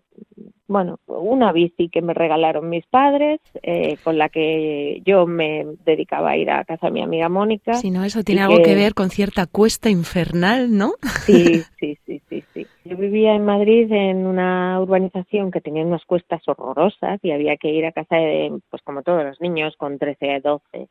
bueno, 0.67 0.99
una 1.07 1.53
bici 1.53 1.89
que 1.91 2.01
me 2.01 2.15
regalaron 2.15 2.69
mis 2.69 2.87
padres, 2.87 3.41
eh, 3.63 3.99
con 4.03 4.17
la 4.17 4.31
que 4.31 5.03
yo 5.05 5.27
me 5.27 5.67
dedicaba 5.85 6.31
a 6.31 6.37
ir 6.37 6.51
a 6.51 6.65
casa 6.65 6.87
de 6.87 6.93
mi 6.93 7.03
amiga 7.03 7.29
Mónica. 7.29 7.75
Si 7.75 7.91
no, 7.91 8.03
eso 8.03 8.23
tiene 8.23 8.43
algo 8.43 8.63
que... 8.63 8.75
ver 8.75 8.95
con 8.95 9.11
cierta 9.11 9.47
cuesta 9.47 9.91
infernal, 9.91 10.77
¿no? 10.77 10.95
Sí, 11.27 11.63
sí, 11.79 11.99
sí, 12.07 12.23
sí, 12.29 12.43
sí. 12.55 12.67
Yo 12.85 12.97
vivía 12.97 13.35
en 13.35 13.45
Madrid 13.45 13.93
en 13.93 14.27
una 14.27 14.81
urbanización 14.81 15.51
que 15.51 15.61
tenía 15.61 15.85
unas 15.85 16.05
cuestas 16.07 16.43
horrorosas 16.47 17.21
y 17.23 17.31
había 17.31 17.57
que 17.57 17.69
ir 17.69 17.85
a 17.85 17.93
casa 17.93 18.17
de, 18.17 18.59
pues 18.71 18.83
como 18.83 19.03
todos 19.03 19.23
los 19.23 19.41
niños, 19.41 19.77
con 19.77 19.99
13, 19.99 20.41
12, 20.43 20.89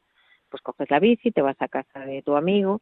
pues 0.50 0.62
coges 0.62 0.90
la 0.92 1.00
bici, 1.00 1.32
te 1.32 1.42
vas 1.42 1.60
a 1.60 1.68
casa 1.68 2.02
de 2.02 2.22
tu 2.22 2.36
amigo 2.36 2.82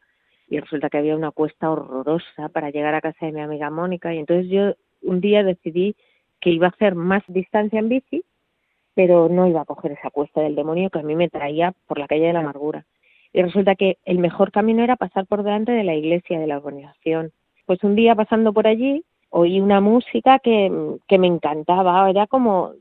y 0.50 0.60
resulta 0.60 0.90
que 0.90 0.98
había 0.98 1.16
una 1.16 1.32
cuesta 1.32 1.72
horrorosa 1.72 2.50
para 2.50 2.70
llegar 2.70 2.94
a 2.96 3.02
casa 3.02 3.26
de 3.26 3.32
mi 3.32 3.40
amiga 3.40 3.70
Mónica 3.70 4.14
y 4.14 4.18
entonces 4.18 4.52
yo 4.52 4.74
un 5.02 5.22
día 5.22 5.44
decidí 5.44 5.96
que 6.42 6.50
iba 6.50 6.68
a 6.68 6.72
hacer 6.72 6.96
más 6.96 7.24
distancia 7.28 7.80
en 7.80 7.90
bici, 7.90 8.24
pero 8.94 9.30
no 9.30 9.48
iba 9.48 9.62
a 9.62 9.66
coger 9.66 9.94
esa 9.94 10.10
cuesta 10.10 10.42
del 10.42 10.56
demonio 10.56 10.90
que 10.90 11.00
a 11.00 11.04
mí 11.04 11.16
me 11.16 11.30
traía 11.30 11.74
por 11.88 11.98
la 11.98 12.08
calle 12.08 12.28
de 12.28 12.34
la 12.34 12.40
amargura. 12.40 12.86
Y 13.32 13.42
resulta 13.42 13.76
que 13.76 13.98
el 14.04 14.20
mejor 14.20 14.52
camino 14.52 14.84
era 14.84 14.98
pasar 14.98 15.26
por 15.26 15.44
delante 15.44 15.72
de 15.72 15.86
la 15.86 15.96
iglesia 15.96 16.40
de 16.40 16.48
la 16.48 16.58
organización. 16.58 17.32
Pues 17.66 17.84
un 17.84 17.96
día 17.96 18.16
pasando 18.16 18.52
por 18.52 18.68
allí 18.68 19.06
oí 19.30 19.62
una 19.62 19.80
música 19.80 20.40
que, 20.40 20.70
me 20.70 21.28
encantaba, 21.28 22.10
era 22.10 22.28
como, 22.28 22.74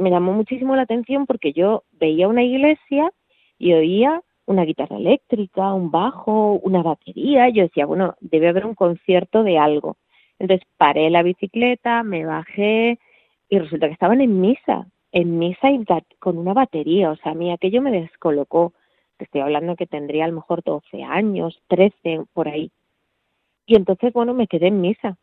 me 0.00 0.10
llamó 0.10 0.32
muchísimo 0.32 0.74
la 0.74 0.82
atención 0.82 1.26
porque 1.26 1.52
yo 1.52 1.84
veía 1.92 2.26
una 2.26 2.42
iglesia 2.42 3.12
y 3.56 3.72
oía 3.72 4.20
una 4.44 4.64
guitarra 4.64 4.96
eléctrica, 4.96 5.72
un 5.72 5.92
bajo, 5.92 6.54
una 6.64 6.82
batería, 6.82 7.48
yo 7.50 7.62
decía, 7.62 7.86
bueno, 7.86 8.16
debe 8.20 8.48
haber 8.48 8.66
un 8.66 8.74
concierto 8.74 9.44
de 9.44 9.58
algo. 9.58 9.96
Entonces 10.42 10.66
paré 10.76 11.08
la 11.08 11.22
bicicleta, 11.22 12.02
me 12.02 12.26
bajé 12.26 12.98
y 13.48 13.58
resulta 13.60 13.86
que 13.86 13.92
estaban 13.92 14.20
en 14.20 14.40
misa, 14.40 14.88
en 15.12 15.38
misa 15.38 15.70
y 15.70 15.84
con 16.18 16.36
una 16.36 16.52
batería. 16.52 17.12
O 17.12 17.16
sea, 17.16 17.30
a 17.30 17.34
mí 17.36 17.52
aquello 17.52 17.80
me 17.80 17.92
descolocó. 17.92 18.72
Te 19.18 19.24
estoy 19.26 19.40
hablando 19.40 19.76
que 19.76 19.86
tendría 19.86 20.24
a 20.24 20.28
lo 20.28 20.34
mejor 20.34 20.64
12 20.64 21.04
años, 21.04 21.62
13, 21.68 22.24
por 22.32 22.48
ahí. 22.48 22.72
Y 23.66 23.76
entonces, 23.76 24.12
bueno, 24.12 24.34
me 24.34 24.48
quedé 24.48 24.66
en 24.66 24.80
misa. 24.80 25.16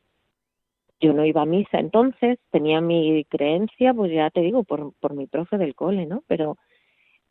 Yo 1.01 1.11
no 1.11 1.25
iba 1.25 1.41
a 1.41 1.45
misa 1.45 1.79
entonces, 1.79 2.39
tenía 2.49 2.79
mi 2.79 3.25
creencia, 3.25 3.93
pues 3.93 4.13
ya 4.13 4.29
te 4.29 4.39
digo, 4.39 4.63
por, 4.63 4.93
por 5.01 5.15
mi 5.15 5.27
profe 5.27 5.57
del 5.57 5.75
cole, 5.75 6.05
¿no? 6.05 6.23
Pero 6.27 6.57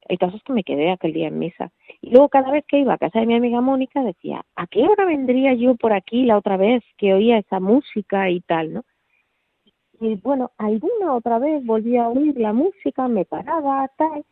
el 0.09 0.19
caso 0.19 0.37
es 0.37 0.43
que 0.43 0.53
me 0.53 0.65
quedé 0.65 0.91
aquel 0.91 1.13
día 1.13 1.29
en 1.29 1.39
misa. 1.39 1.71
Y 2.01 2.11
luego 2.11 2.29
cada 2.29 2.51
vez 2.51 2.65
que 2.67 2.79
iba 2.79 2.95
a 2.95 2.99
casa 2.99 3.21
de 3.21 3.27
mi 3.27 3.35
amiga 3.35 3.61
Mónica 3.61 4.03
decía, 4.03 4.45
¿a 4.57 4.67
qué 4.67 4.83
hora 4.83 5.05
vendría 5.05 5.53
yo 5.55 5.75
por 5.77 5.93
aquí 5.93 6.25
la 6.25 6.39
otra 6.39 6.57
vez 6.57 6.83
que 6.97 7.13
oía 7.13 7.39
esa 7.39 7.61
música 7.61 8.31
y 8.31 8.41
tal, 8.41 8.73
no? 8.73 8.85
Y 10.01 10.15
bueno, 10.17 10.53
alguna 10.59 11.15
otra 11.15 11.39
vez 11.39 11.65
volvía 11.65 12.05
a 12.05 12.09
oír 12.09 12.39
la 12.39 12.53
música, 12.53 13.09
me 13.09 13.25
paraba, 13.25 13.91
tal, 13.97 14.25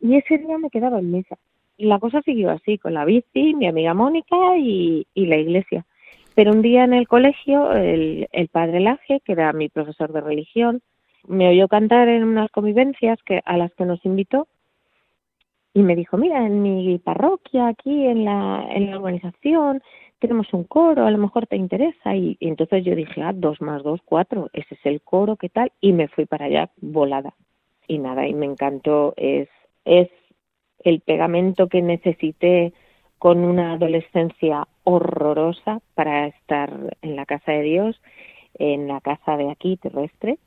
y 0.00 0.16
ese 0.16 0.38
día 0.38 0.58
me 0.58 0.70
quedaba 0.70 0.98
en 0.98 1.12
misa. 1.12 1.36
Y 1.76 1.84
la 1.86 1.98
cosa 1.98 2.22
siguió 2.22 2.50
así, 2.50 2.78
con 2.78 2.94
la 2.94 3.04
bici, 3.04 3.54
mi 3.54 3.66
amiga 3.66 3.92
Mónica 3.92 4.56
y, 4.56 5.06
y 5.14 5.26
la 5.26 5.36
iglesia. 5.36 5.84
Pero 6.34 6.52
un 6.52 6.62
día 6.62 6.84
en 6.84 6.94
el 6.94 7.06
colegio, 7.06 7.72
el, 7.72 8.28
el 8.32 8.48
padre 8.48 8.80
Laje, 8.80 9.20
que 9.20 9.32
era 9.32 9.52
mi 9.52 9.68
profesor 9.68 10.12
de 10.12 10.22
religión, 10.22 10.80
me 11.28 11.48
oyó 11.48 11.68
cantar 11.68 12.08
en 12.08 12.24
unas 12.24 12.50
convivencias 12.50 13.22
que, 13.22 13.42
a 13.44 13.56
las 13.58 13.72
que 13.74 13.84
nos 13.84 14.04
invitó 14.04 14.48
y 15.76 15.82
me 15.82 15.94
dijo, 15.94 16.16
mira, 16.16 16.46
en 16.46 16.62
mi 16.62 16.96
parroquia, 16.96 17.68
aquí 17.68 18.06
en 18.06 18.24
la, 18.24 18.66
en 18.70 18.90
la 18.90 18.96
organización, 18.96 19.82
tenemos 20.18 20.54
un 20.54 20.64
coro, 20.64 21.04
a 21.04 21.10
lo 21.10 21.18
mejor 21.18 21.46
te 21.46 21.56
interesa. 21.56 22.16
Y, 22.16 22.38
entonces 22.40 22.82
yo 22.82 22.94
dije, 22.94 23.20
ah, 23.20 23.34
dos 23.34 23.60
más 23.60 23.82
dos, 23.82 24.00
cuatro, 24.02 24.48
ese 24.54 24.74
es 24.74 24.80
el 24.86 25.02
coro, 25.02 25.36
¿qué 25.36 25.50
tal? 25.50 25.70
Y 25.82 25.92
me 25.92 26.08
fui 26.08 26.24
para 26.24 26.46
allá 26.46 26.70
volada. 26.80 27.34
Y 27.86 27.98
nada, 27.98 28.26
y 28.26 28.32
me 28.32 28.46
encantó, 28.46 29.12
es, 29.18 29.50
es 29.84 30.08
el 30.78 31.00
pegamento 31.00 31.68
que 31.68 31.82
necesité 31.82 32.72
con 33.18 33.44
una 33.44 33.72
adolescencia 33.72 34.66
horrorosa 34.82 35.82
para 35.94 36.26
estar 36.28 36.96
en 37.02 37.16
la 37.16 37.26
casa 37.26 37.52
de 37.52 37.60
Dios, 37.60 38.00
en 38.54 38.88
la 38.88 39.02
casa 39.02 39.36
de 39.36 39.50
aquí 39.50 39.76
terrestre. 39.76 40.38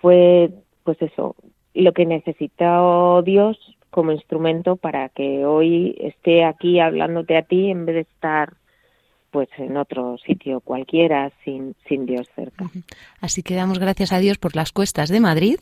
Fue, 0.00 0.48
pues 0.84 1.02
eso, 1.02 1.36
lo 1.74 1.92
que 1.92 2.06
necesitó 2.06 3.20
Dios 3.20 3.58
como 3.94 4.10
instrumento 4.10 4.74
para 4.74 5.08
que 5.08 5.46
hoy 5.46 5.94
esté 6.00 6.44
aquí 6.44 6.80
hablándote 6.80 7.36
a 7.36 7.42
ti 7.42 7.70
en 7.70 7.86
vez 7.86 7.94
de 7.94 8.00
estar 8.00 8.54
pues 9.30 9.48
en 9.56 9.76
otro 9.76 10.18
sitio 10.18 10.58
cualquiera 10.58 11.30
sin, 11.44 11.76
sin 11.88 12.04
Dios 12.04 12.28
cerca. 12.34 12.64
Así 13.20 13.44
que 13.44 13.54
damos 13.54 13.78
gracias 13.78 14.12
a 14.12 14.18
Dios 14.18 14.38
por 14.38 14.56
las 14.56 14.72
cuestas 14.72 15.10
de 15.10 15.20
Madrid 15.20 15.60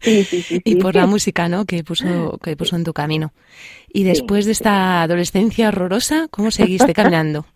Sí, 0.00 0.22
sí, 0.24 0.42
sí, 0.42 0.60
y 0.66 0.76
por 0.76 0.96
la 0.96 1.06
música 1.06 1.48
¿no? 1.48 1.64
que, 1.64 1.82
puso, 1.82 2.38
que 2.42 2.56
puso 2.56 2.76
en 2.76 2.84
tu 2.84 2.92
camino. 2.92 3.32
Y 3.90 4.04
después 4.04 4.44
de 4.44 4.52
esta 4.52 5.00
adolescencia 5.00 5.68
horrorosa, 5.68 6.28
¿cómo 6.30 6.50
seguiste 6.50 6.92
caminando? 7.00 7.46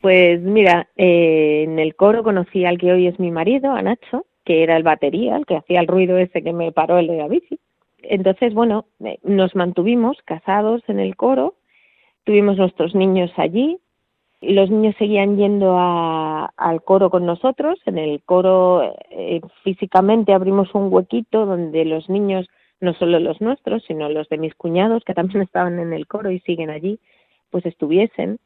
Pues 0.00 0.40
mira, 0.40 0.88
eh, 0.96 1.62
en 1.68 1.78
el 1.78 1.94
coro 1.94 2.24
conocí 2.24 2.64
al 2.64 2.78
que 2.78 2.92
hoy 2.92 3.06
es 3.06 3.20
mi 3.20 3.30
marido, 3.30 3.70
a 3.72 3.82
Nacho, 3.82 4.26
que 4.44 4.64
era 4.64 4.76
el 4.76 4.82
batería, 4.82 5.36
el 5.36 5.46
que 5.46 5.56
hacía 5.56 5.78
el 5.78 5.86
ruido 5.86 6.18
ese 6.18 6.42
que 6.42 6.52
me 6.52 6.72
paró 6.72 6.98
el 6.98 7.06
de 7.06 7.16
la 7.16 7.28
bici. 7.28 7.60
Entonces, 8.10 8.54
bueno, 8.54 8.86
eh, 9.04 9.18
nos 9.22 9.54
mantuvimos 9.54 10.16
casados 10.24 10.82
en 10.88 10.98
el 10.98 11.14
coro, 11.14 11.54
tuvimos 12.24 12.56
nuestros 12.56 12.94
niños 12.94 13.30
allí, 13.36 13.78
y 14.40 14.54
los 14.54 14.70
niños 14.70 14.94
seguían 14.98 15.36
yendo 15.36 15.76
a- 15.78 16.52
al 16.56 16.82
coro 16.82 17.10
con 17.10 17.26
nosotros. 17.26 17.78
En 17.86 17.98
el 17.98 18.22
coro 18.22 18.82
eh, 19.10 19.40
físicamente 19.64 20.32
abrimos 20.32 20.74
un 20.74 20.92
huequito 20.92 21.44
donde 21.44 21.84
los 21.84 22.08
niños, 22.08 22.48
no 22.80 22.94
solo 22.94 23.18
los 23.18 23.40
nuestros, 23.40 23.82
sino 23.86 24.08
los 24.08 24.28
de 24.28 24.38
mis 24.38 24.54
cuñados, 24.54 25.04
que 25.04 25.14
también 25.14 25.42
estaban 25.50 25.78
en 25.78 25.92
el 25.92 26.06
coro 26.06 26.30
y 26.30 26.40
siguen 26.40 26.70
allí, 26.70 26.98
pues 27.50 27.66
estuviesen. 27.66 28.38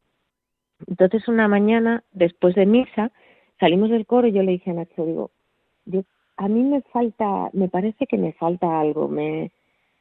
Entonces 0.89 1.29
una 1.29 1.47
mañana, 1.47 2.03
después 2.13 2.55
de 2.57 2.67
misa, 2.67 3.13
salimos 3.61 3.91
del 3.91 4.07
coro 4.07 4.27
y 4.27 4.33
yo 4.33 4.43
le 4.43 4.53
dije 4.53 4.71
a 4.71 4.75
Nacho, 4.75 5.05
digo, 5.07 5.31
yo- 5.85 6.03
a 6.37 6.49
mí 6.49 6.63
me 6.63 6.83
falta, 6.83 7.51
me 7.53 7.69
parece 7.69 8.07
que 8.07 8.19
me 8.19 8.33
falta 8.33 8.81
algo. 8.81 9.09
Me, 9.09 9.51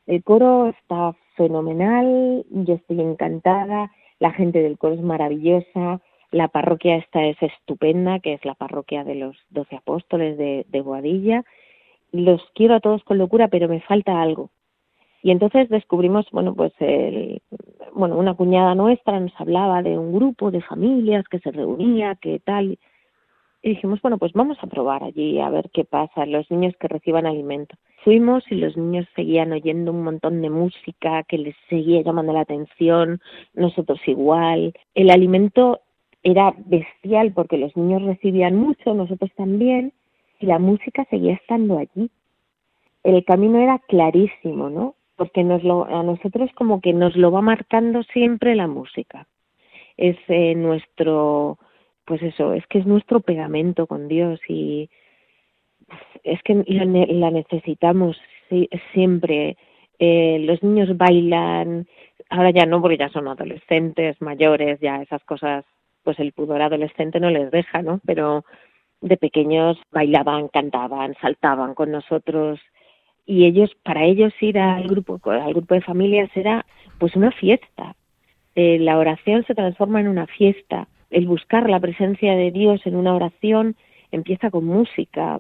el 0.07 0.23
coro 0.23 0.67
está 0.67 1.15
fenomenal, 1.35 2.45
yo 2.49 2.75
estoy 2.75 3.01
encantada, 3.01 3.91
la 4.19 4.31
gente 4.31 4.61
del 4.61 4.77
coro 4.77 4.95
es 4.95 5.01
maravillosa, 5.01 6.01
la 6.31 6.47
parroquia 6.47 6.95
esta 6.95 7.25
es 7.25 7.37
estupenda, 7.41 8.19
que 8.19 8.33
es 8.33 8.45
la 8.45 8.55
parroquia 8.55 9.03
de 9.03 9.15
los 9.15 9.37
doce 9.49 9.75
apóstoles 9.75 10.37
de, 10.37 10.65
de 10.69 10.81
Boadilla. 10.81 11.43
Los 12.11 12.41
quiero 12.55 12.75
a 12.75 12.79
todos 12.79 13.03
con 13.03 13.17
locura, 13.17 13.47
pero 13.47 13.67
me 13.67 13.81
falta 13.81 14.21
algo. 14.21 14.49
Y 15.23 15.31
entonces 15.31 15.69
descubrimos, 15.69 16.25
bueno, 16.31 16.55
pues 16.55 16.73
el, 16.79 17.41
bueno, 17.93 18.17
una 18.17 18.33
cuñada 18.33 18.73
nuestra 18.75 19.19
nos 19.19 19.33
hablaba 19.39 19.83
de 19.83 19.97
un 19.97 20.13
grupo 20.13 20.49
de 20.49 20.61
familias 20.61 21.25
que 21.29 21.39
se 21.39 21.51
reunía, 21.51 22.15
que 22.15 22.39
tal. 22.39 22.79
Y 23.63 23.69
dijimos, 23.69 24.01
bueno, 24.01 24.17
pues 24.17 24.33
vamos 24.33 24.57
a 24.61 24.67
probar 24.67 25.03
allí 25.03 25.39
a 25.39 25.49
ver 25.49 25.69
qué 25.71 25.85
pasa, 25.85 26.25
los 26.25 26.49
niños 26.49 26.73
que 26.79 26.87
reciban 26.87 27.27
alimento. 27.27 27.75
Fuimos 28.03 28.43
y 28.49 28.55
los 28.55 28.75
niños 28.75 29.07
seguían 29.15 29.51
oyendo 29.51 29.91
un 29.91 30.03
montón 30.03 30.41
de 30.41 30.49
música 30.49 31.23
que 31.23 31.37
les 31.37 31.55
seguía 31.69 32.01
llamando 32.01 32.33
la 32.33 32.41
atención, 32.41 33.21
nosotros 33.53 33.99
igual. 34.07 34.73
El 34.95 35.11
alimento 35.11 35.81
era 36.23 36.53
bestial 36.65 37.33
porque 37.33 37.57
los 37.57 37.75
niños 37.77 38.01
recibían 38.01 38.55
mucho, 38.55 38.95
nosotros 38.95 39.31
también, 39.35 39.93
y 40.39 40.47
la 40.47 40.57
música 40.57 41.05
seguía 41.11 41.33
estando 41.33 41.77
allí. 41.77 42.09
El 43.03 43.23
camino 43.25 43.59
era 43.59 43.79
clarísimo, 43.87 44.71
¿no? 44.71 44.95
Porque 45.15 45.43
nos 45.43 45.63
lo, 45.63 45.85
a 45.85 46.01
nosotros 46.01 46.49
como 46.55 46.81
que 46.81 46.93
nos 46.93 47.15
lo 47.15 47.31
va 47.31 47.41
marcando 47.41 48.01
siempre 48.03 48.55
la 48.55 48.67
música. 48.67 49.27
Es 49.97 50.17
eh, 50.29 50.55
nuestro, 50.55 51.59
pues 52.05 52.21
eso, 52.21 52.53
es 52.53 52.65
que 52.67 52.79
es 52.79 52.85
nuestro 52.85 53.19
pegamento 53.19 53.87
con 53.87 54.07
Dios 54.07 54.39
y 54.47 54.89
es 56.23 56.41
que 56.43 56.63
la, 56.67 56.85
ne- 56.85 57.07
la 57.07 57.31
necesitamos 57.31 58.17
siempre. 58.93 59.57
Eh, 59.99 60.39
los 60.45 60.61
niños 60.63 60.97
bailan, 60.97 61.87
ahora 62.29 62.51
ya 62.51 62.65
no 62.65 62.81
porque 62.81 62.97
ya 62.97 63.09
son 63.09 63.27
adolescentes, 63.27 64.19
mayores, 64.21 64.79
ya 64.79 65.01
esas 65.01 65.23
cosas, 65.25 65.63
pues 66.03 66.19
el 66.19 66.31
pudor 66.33 66.61
adolescente 66.61 67.19
no 67.19 67.29
les 67.29 67.51
deja, 67.51 67.81
¿no? 67.81 67.99
Pero 68.05 68.43
de 69.01 69.17
pequeños 69.17 69.77
bailaban, 69.91 70.47
cantaban, 70.47 71.15
saltaban 71.21 71.73
con 71.75 71.91
nosotros 71.91 72.59
y 73.25 73.45
ellos, 73.45 73.71
para 73.83 74.03
ellos 74.03 74.33
ir 74.41 74.57
al 74.57 74.87
grupo, 74.87 75.19
al 75.29 75.53
grupo 75.53 75.75
de 75.75 75.81
familias 75.81 76.29
era 76.35 76.65
pues 76.99 77.15
una 77.15 77.31
fiesta. 77.31 77.95
Eh, 78.55 78.79
la 78.79 78.97
oración 78.97 79.45
se 79.45 79.55
transforma 79.55 80.01
en 80.01 80.07
una 80.07 80.27
fiesta. 80.27 80.87
El 81.11 81.27
buscar 81.27 81.69
la 81.69 81.79
presencia 81.79 82.35
de 82.35 82.51
Dios 82.51 82.81
en 82.85 82.95
una 82.95 83.13
oración 83.13 83.75
empieza 84.11 84.49
con 84.49 84.65
música. 84.65 85.39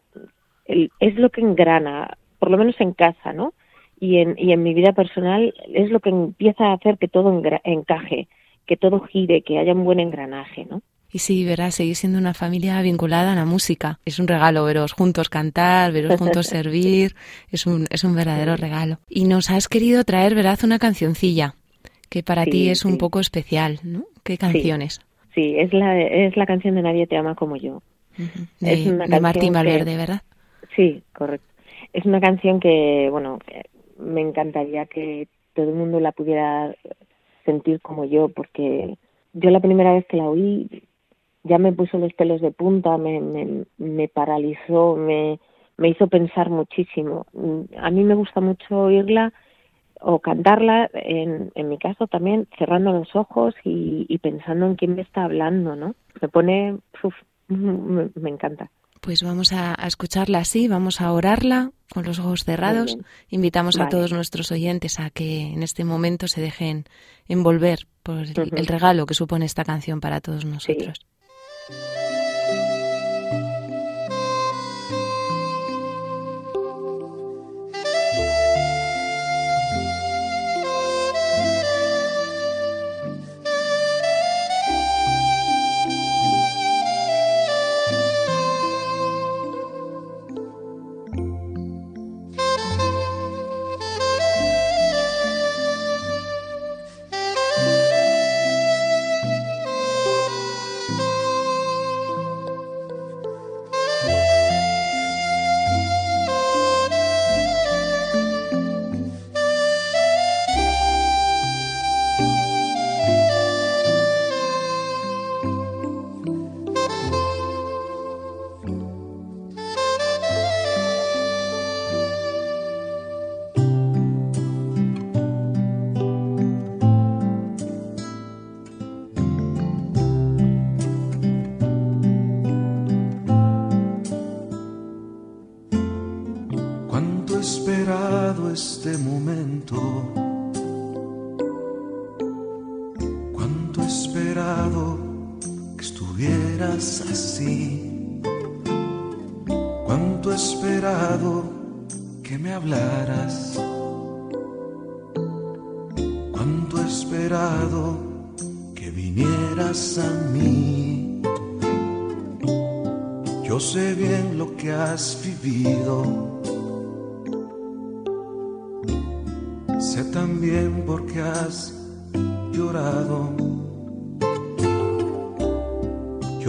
El- 0.65 0.91
es 0.99 1.15
lo 1.15 1.29
que 1.29 1.41
engrana, 1.41 2.17
por 2.39 2.51
lo 2.51 2.57
menos 2.57 2.75
en 2.79 2.93
casa, 2.93 3.33
¿no? 3.33 3.53
Y 3.99 4.17
en, 4.17 4.35
y 4.37 4.51
en 4.51 4.63
mi 4.63 4.73
vida 4.73 4.93
personal 4.93 5.53
es 5.73 5.89
lo 5.91 5.99
que 5.99 6.09
empieza 6.09 6.65
a 6.67 6.73
hacer 6.73 6.97
que 6.97 7.07
todo 7.07 7.31
engra- 7.31 7.61
encaje, 7.63 8.27
que 8.65 8.77
todo 8.77 8.99
gire, 9.01 9.41
que 9.43 9.59
haya 9.59 9.73
un 9.73 9.83
buen 9.85 9.99
engranaje, 9.99 10.65
¿no? 10.69 10.81
Y 11.13 11.19
sí, 11.19 11.43
verás, 11.43 11.75
seguir 11.75 11.95
siendo 11.97 12.17
una 12.19 12.33
familia 12.33 12.81
vinculada 12.81 13.33
a 13.33 13.35
la 13.35 13.43
música. 13.43 13.99
Es 14.05 14.17
un 14.17 14.29
regalo 14.29 14.63
veros 14.63 14.93
juntos 14.93 15.27
cantar, 15.29 15.91
veros 15.91 16.17
juntos 16.17 16.47
servir. 16.47 17.15
Es 17.51 17.67
un, 17.67 17.85
es 17.89 18.05
un 18.05 18.15
verdadero 18.15 18.55
regalo. 18.55 18.99
Y 19.09 19.25
nos 19.25 19.51
has 19.51 19.67
querido 19.67 20.05
traer, 20.05 20.35
verás, 20.35 20.63
una 20.63 20.79
cancioncilla 20.79 21.55
que 22.09 22.23
para 22.23 22.45
Sí, 22.45 22.51
ti 22.51 22.69
es 22.69 22.85
un 22.85 22.97
poco 22.97 23.19
especial, 23.19 23.79
¿no? 23.83 24.05
¿Qué 24.23 24.37
canciones? 24.37 24.95
Sí, 24.95 25.01
es 25.35 25.73
la, 25.73 25.99
es 25.99 26.35
la 26.37 26.45
canción 26.45 26.75
de 26.75 26.81
Nadie 26.81 27.07
te 27.07 27.17
ama 27.17 27.35
como 27.35 27.55
yo. 27.55 27.81
Ujú. 28.17 28.43
es 28.61 28.85
De, 28.85 28.91
una 28.91 29.05
de 29.07 29.19
Martín 29.19 29.53
canción 29.53 29.53
que- 29.53 29.69
Valverde, 29.71 29.97
¿verdad? 29.97 30.21
Sí, 30.75 31.03
correcto. 31.13 31.47
Es 31.93 32.05
una 32.05 32.21
canción 32.21 32.59
que, 32.59 33.07
bueno, 33.09 33.39
que 33.45 33.63
me 33.97 34.21
encantaría 34.21 34.85
que 34.85 35.27
todo 35.53 35.69
el 35.69 35.75
mundo 35.75 35.99
la 35.99 36.11
pudiera 36.11 36.73
sentir 37.45 37.81
como 37.81 38.05
yo, 38.05 38.29
porque 38.29 38.95
yo 39.33 39.49
la 39.49 39.59
primera 39.59 39.93
vez 39.93 40.05
que 40.07 40.17
la 40.17 40.29
oí 40.29 40.83
ya 41.43 41.57
me 41.57 41.73
puso 41.73 41.97
los 41.97 42.13
pelos 42.13 42.39
de 42.41 42.51
punta, 42.51 42.97
me, 42.97 43.19
me, 43.19 43.63
me 43.77 44.07
paralizó, 44.07 44.95
me, 44.95 45.39
me 45.77 45.89
hizo 45.89 46.07
pensar 46.07 46.49
muchísimo. 46.49 47.25
A 47.77 47.89
mí 47.89 48.03
me 48.03 48.13
gusta 48.15 48.39
mucho 48.41 48.77
oírla 48.83 49.33
o 50.01 50.19
cantarla, 50.19 50.89
en, 50.93 51.51
en 51.55 51.69
mi 51.69 51.77
caso 51.77 52.07
también, 52.07 52.47
cerrando 52.57 52.91
los 52.91 53.15
ojos 53.15 53.53
y, 53.63 54.05
y 54.09 54.17
pensando 54.17 54.65
en 54.65 54.75
quién 54.75 54.95
me 54.95 55.01
está 55.01 55.23
hablando, 55.23 55.75
¿no? 55.75 55.95
Me 56.21 56.27
pone, 56.27 56.77
uf, 57.03 57.13
me, 57.47 58.09
me 58.15 58.29
encanta. 58.29 58.69
Pues 58.99 59.23
vamos 59.23 59.51
a, 59.53 59.73
a 59.77 59.87
escucharla 59.87 60.39
así, 60.39 60.67
vamos 60.67 61.01
a 61.01 61.11
orarla 61.11 61.71
con 61.91 62.05
los 62.05 62.19
ojos 62.19 62.43
cerrados. 62.43 62.97
Invitamos 63.29 63.79
a 63.79 63.89
todos 63.89 64.13
nuestros 64.13 64.51
oyentes 64.51 64.99
a 64.99 65.09
que 65.09 65.53
en 65.53 65.63
este 65.63 65.83
momento 65.83 66.27
se 66.27 66.41
dejen 66.41 66.85
envolver 67.27 67.87
por 68.03 68.19
el, 68.19 68.67
regalo 68.67 69.05
que 69.05 69.13
supone 69.13 69.45
esta 69.45 69.63
canción 69.63 69.99
para 70.01 70.21
todos 70.21 70.45
nosotros. 70.45 70.99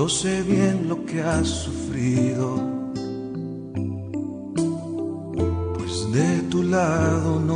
Yo 0.03 0.09
sé 0.09 0.43
bien 0.43 0.89
lo 0.89 1.07
que 1.07 1.23
has 1.23 1.47
sufrido. 1.47 2.57
Pues 5.77 6.11
de 6.11 6.41
tu 6.51 6.65
lado 6.65 7.39
no 7.39 7.52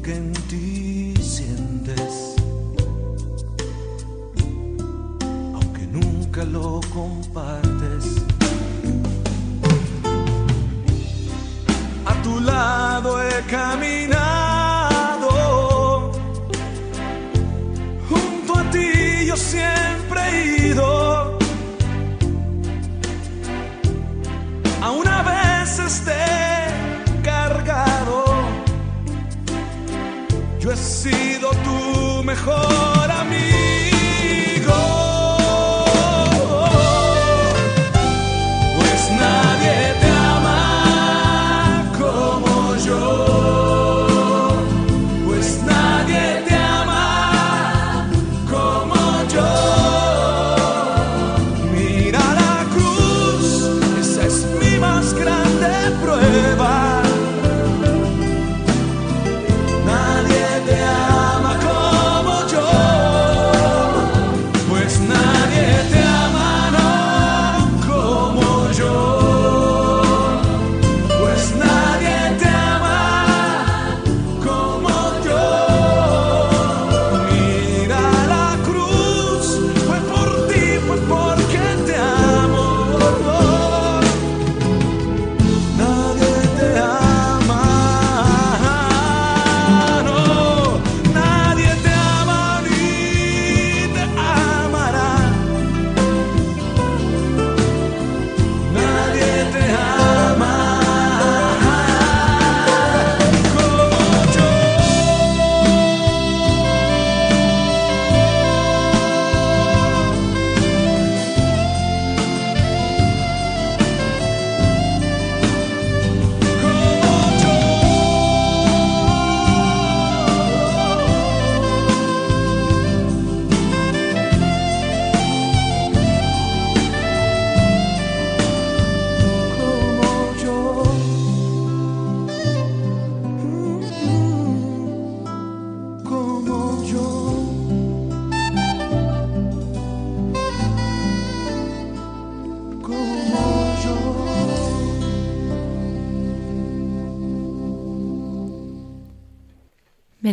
que 0.00 0.14
en 0.14 0.32
ti 0.48 1.14
sientes, 1.20 2.36
aunque 5.54 5.86
nunca 5.86 6.44
lo 6.44 6.80
compartes. 6.94 8.04
A 12.06 12.22
tu 12.22 12.40
lado 12.40 13.22
he 13.22 13.42
caminado, 13.50 14.21
mejor 32.22 32.71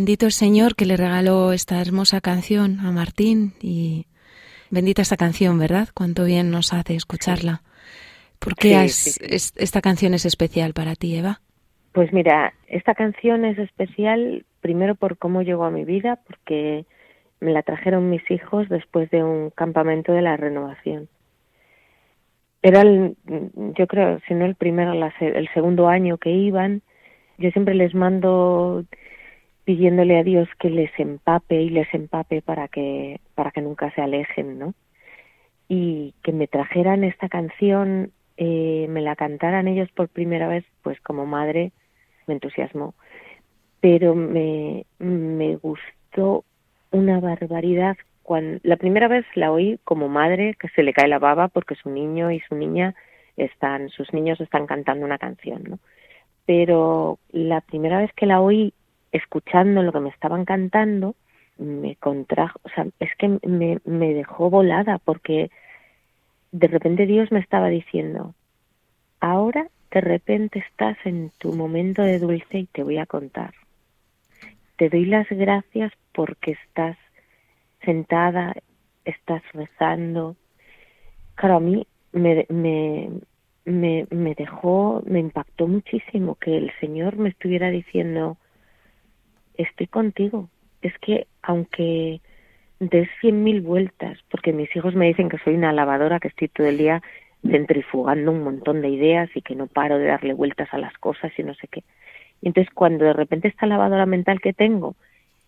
Bendito 0.00 0.24
el 0.24 0.32
Señor 0.32 0.76
que 0.76 0.86
le 0.86 0.96
regaló 0.96 1.52
esta 1.52 1.78
hermosa 1.78 2.22
canción 2.22 2.80
a 2.80 2.90
Martín 2.90 3.52
y 3.60 4.06
bendita 4.70 5.02
esta 5.02 5.18
canción, 5.18 5.58
¿verdad? 5.58 5.88
Cuánto 5.92 6.24
bien 6.24 6.50
nos 6.50 6.72
hace 6.72 6.94
escucharla. 6.94 7.60
¿Por 8.38 8.54
qué 8.54 8.68
Sí, 8.68 8.74
has- 8.76 8.92
sí, 8.94 9.10
sí. 9.10 9.20
es- 9.28 9.52
esta 9.58 9.82
canción 9.82 10.14
es 10.14 10.24
especial 10.24 10.72
para 10.72 10.94
ti, 10.94 11.18
Eva? 11.18 11.42
Pues 11.92 12.14
mira, 12.14 12.54
esta 12.66 12.94
canción 12.94 13.44
es 13.44 13.58
especial 13.58 14.46
primero 14.62 14.94
por 14.94 15.18
cómo 15.18 15.42
llegó 15.42 15.64
a 15.64 15.70
mi 15.70 15.84
vida, 15.84 16.18
porque 16.26 16.86
me 17.40 17.52
la 17.52 17.62
trajeron 17.62 18.08
mis 18.08 18.22
hijos 18.30 18.70
después 18.70 19.10
de 19.10 19.22
un 19.22 19.50
campamento 19.50 20.12
de 20.14 20.22
la 20.22 20.38
renovación. 20.38 21.10
Era, 22.62 22.80
el, 22.80 23.16
yo 23.76 23.86
creo, 23.86 24.18
si 24.26 24.32
no 24.32 24.46
el 24.46 24.54
primero, 24.54 24.94
el 24.94 25.48
segundo 25.52 25.88
año 25.88 26.16
que 26.16 26.30
iban, 26.30 26.80
yo 27.36 27.50
siempre 27.50 27.74
les 27.74 27.94
mando 27.94 28.86
pidiéndole 29.64 30.18
a 30.18 30.24
Dios 30.24 30.48
que 30.58 30.70
les 30.70 30.90
empape 30.98 31.60
y 31.62 31.70
les 31.70 31.92
empape 31.94 32.42
para 32.42 32.68
que 32.68 33.20
para 33.34 33.50
que 33.50 33.62
nunca 33.62 33.90
se 33.94 34.02
alejen, 34.02 34.58
¿no? 34.58 34.74
y 35.70 36.14
que 36.24 36.32
me 36.32 36.48
trajeran 36.48 37.04
esta 37.04 37.28
canción, 37.28 38.10
eh, 38.36 38.86
me 38.90 39.02
la 39.02 39.14
cantaran 39.14 39.68
ellos 39.68 39.88
por 39.92 40.08
primera 40.08 40.48
vez, 40.48 40.64
pues 40.82 41.00
como 41.00 41.26
madre 41.26 41.70
me 42.26 42.34
entusiasmó. 42.34 42.92
Pero 43.80 44.16
me, 44.16 44.84
me 44.98 45.54
gustó 45.54 46.44
una 46.90 47.20
barbaridad 47.20 47.96
cuando 48.24 48.58
la 48.64 48.78
primera 48.78 49.06
vez 49.06 49.24
la 49.36 49.52
oí 49.52 49.78
como 49.84 50.08
madre 50.08 50.56
que 50.58 50.68
se 50.70 50.82
le 50.82 50.92
cae 50.92 51.06
la 51.06 51.20
baba 51.20 51.46
porque 51.46 51.76
su 51.76 51.88
niño 51.88 52.32
y 52.32 52.40
su 52.40 52.56
niña 52.56 52.96
están, 53.36 53.90
sus 53.90 54.12
niños 54.12 54.40
están 54.40 54.66
cantando 54.66 55.06
una 55.06 55.18
canción, 55.18 55.62
¿no? 55.62 55.78
Pero 56.46 57.20
la 57.30 57.60
primera 57.60 57.98
vez 57.98 58.12
que 58.14 58.26
la 58.26 58.40
oí 58.40 58.74
escuchando 59.12 59.82
lo 59.82 59.92
que 59.92 60.00
me 60.00 60.10
estaban 60.10 60.44
cantando, 60.44 61.14
me 61.58 61.96
contrajo, 61.96 62.58
o 62.62 62.68
sea, 62.70 62.86
es 63.00 63.10
que 63.16 63.38
me, 63.46 63.78
me 63.84 64.14
dejó 64.14 64.50
volada 64.50 64.98
porque 64.98 65.50
de 66.52 66.66
repente 66.66 67.06
Dios 67.06 67.30
me 67.30 67.40
estaba 67.40 67.68
diciendo, 67.68 68.34
ahora 69.20 69.68
de 69.90 70.00
repente 70.00 70.60
estás 70.60 70.96
en 71.04 71.30
tu 71.38 71.52
momento 71.52 72.02
de 72.02 72.18
dulce 72.18 72.58
y 72.60 72.66
te 72.66 72.82
voy 72.82 72.98
a 72.98 73.06
contar. 73.06 73.54
Te 74.76 74.88
doy 74.88 75.04
las 75.04 75.28
gracias 75.28 75.92
porque 76.12 76.52
estás 76.52 76.96
sentada, 77.84 78.54
estás 79.04 79.42
rezando. 79.52 80.36
Claro, 81.34 81.56
a 81.56 81.60
mí 81.60 81.86
me, 82.12 82.46
me, 82.48 83.10
me, 83.64 84.06
me 84.10 84.34
dejó, 84.34 85.02
me 85.06 85.20
impactó 85.20 85.66
muchísimo 85.66 86.36
que 86.36 86.56
el 86.56 86.72
Señor 86.80 87.16
me 87.16 87.28
estuviera 87.28 87.70
diciendo, 87.70 88.38
estoy 89.62 89.86
contigo. 89.86 90.48
Es 90.82 90.96
que 90.98 91.26
aunque 91.42 92.20
des 92.80 93.08
cien 93.20 93.44
mil 93.44 93.60
vueltas, 93.60 94.18
porque 94.30 94.52
mis 94.52 94.74
hijos 94.74 94.94
me 94.94 95.06
dicen 95.06 95.28
que 95.28 95.38
soy 95.38 95.54
una 95.54 95.72
lavadora, 95.72 96.18
que 96.18 96.28
estoy 96.28 96.48
todo 96.48 96.66
el 96.66 96.78
día 96.78 97.02
centrifugando 97.42 98.32
un 98.32 98.42
montón 98.42 98.82
de 98.82 98.88
ideas 98.88 99.30
y 99.34 99.42
que 99.42 99.54
no 99.54 99.66
paro 99.66 99.98
de 99.98 100.06
darle 100.06 100.34
vueltas 100.34 100.68
a 100.72 100.78
las 100.78 100.96
cosas 100.98 101.32
y 101.38 101.42
no 101.42 101.54
sé 101.54 101.68
qué. 101.68 101.84
Y 102.42 102.48
entonces 102.48 102.72
cuando 102.72 103.04
de 103.04 103.12
repente 103.12 103.48
esta 103.48 103.66
lavadora 103.66 104.06
mental 104.06 104.40
que 104.40 104.52
tengo, 104.52 104.96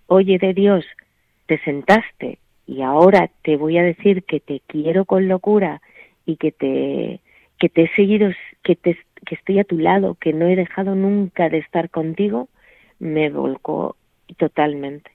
oye 0.06 0.38
de 0.38 0.52
Dios, 0.54 0.84
te 1.46 1.58
sentaste 1.58 2.38
y 2.66 2.82
ahora 2.82 3.30
te 3.42 3.56
voy 3.56 3.78
a 3.78 3.82
decir 3.82 4.24
que 4.24 4.40
te 4.40 4.60
quiero 4.66 5.04
con 5.04 5.28
locura 5.28 5.80
y 6.26 6.36
que 6.36 6.52
te 6.52 7.20
que 7.58 7.68
te 7.68 7.82
he 7.82 7.94
seguido, 7.94 8.30
que 8.62 8.76
te 8.76 8.98
que 9.24 9.36
estoy 9.36 9.58
a 9.58 9.64
tu 9.64 9.78
lado, 9.78 10.16
que 10.20 10.32
no 10.32 10.46
he 10.46 10.56
dejado 10.56 10.94
nunca 10.94 11.48
de 11.48 11.58
estar 11.58 11.90
contigo, 11.90 12.48
me 12.98 13.30
volcó 13.30 13.96
totalmente. 14.34 15.10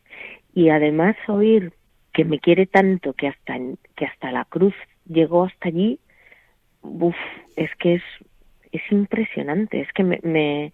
Y 0.53 0.69
además 0.69 1.15
oír 1.27 1.73
que 2.13 2.25
me 2.25 2.39
quiere 2.39 2.65
tanto 2.65 3.13
que 3.13 3.27
hasta 3.27 3.57
que 3.95 4.05
hasta 4.05 4.31
la 4.31 4.45
cruz 4.45 4.73
llegó 5.05 5.45
hasta 5.45 5.69
allí, 5.69 5.99
uf, 6.81 7.15
es 7.55 7.69
que 7.75 7.95
es 7.95 8.03
es 8.71 8.81
impresionante, 8.91 9.81
es 9.81 9.91
que 9.93 10.03
me, 10.03 10.19
me, 10.23 10.73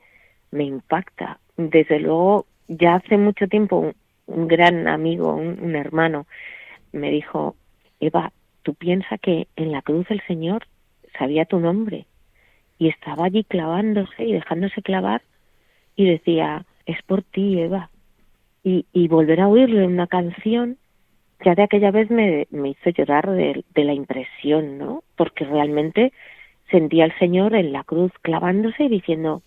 me 0.52 0.64
impacta. 0.64 1.40
Desde 1.58 2.00
luego, 2.00 2.46
ya 2.68 2.96
hace 2.96 3.18
mucho 3.18 3.48
tiempo 3.48 3.94
un, 4.26 4.48
gran 4.48 4.88
amigo, 4.88 5.36
un, 5.36 5.60
un, 5.62 5.76
hermano, 5.76 6.26
me 6.92 7.12
dijo, 7.12 7.56
Eva, 8.00 8.32
tú 8.64 8.74
piensas 8.76 9.20
que 9.20 9.48
en 9.56 9.72
la 9.72 9.82
cruz 9.82 10.10
el 10.10 10.22
Señor 10.28 10.68
sabía 11.18 11.46
tu 11.46 11.60
nombre 11.60 12.06
y 12.80 12.90
estaba 12.90 13.26
allí 13.26 13.44
clavándose 13.44 14.24
y 14.24 14.34
dejándose 14.34 14.82
clavar 14.82 15.22
y 15.96 16.06
decía, 16.06 16.66
es 16.86 17.02
por 17.04 17.24
ti, 17.24 17.60
Eva. 17.60 17.90
Y, 18.64 18.86
y 18.94 19.08
volver 19.10 19.42
a 19.42 19.50
oírle 19.50 19.86
una 19.86 20.08
canción 20.08 20.78
ya 21.44 21.56
de 21.56 21.64
aquella 21.64 21.92
vez 21.92 22.10
me, 22.10 22.48
me 22.52 22.70
hizo 22.70 22.90
llorar 22.90 23.30
de, 23.30 23.64
la 23.76 23.94
impresión, 23.94 24.78
¿no? 24.78 25.04
Porque 25.16 25.46
realmente 25.46 26.14
sentía 26.70 27.06
al 27.06 27.18
Señor 27.20 27.56
en 27.56 27.72
la 27.72 27.84
cruz 27.84 28.12
clavándose 28.22 28.86
y 28.86 28.90
diciendo, 28.90 29.42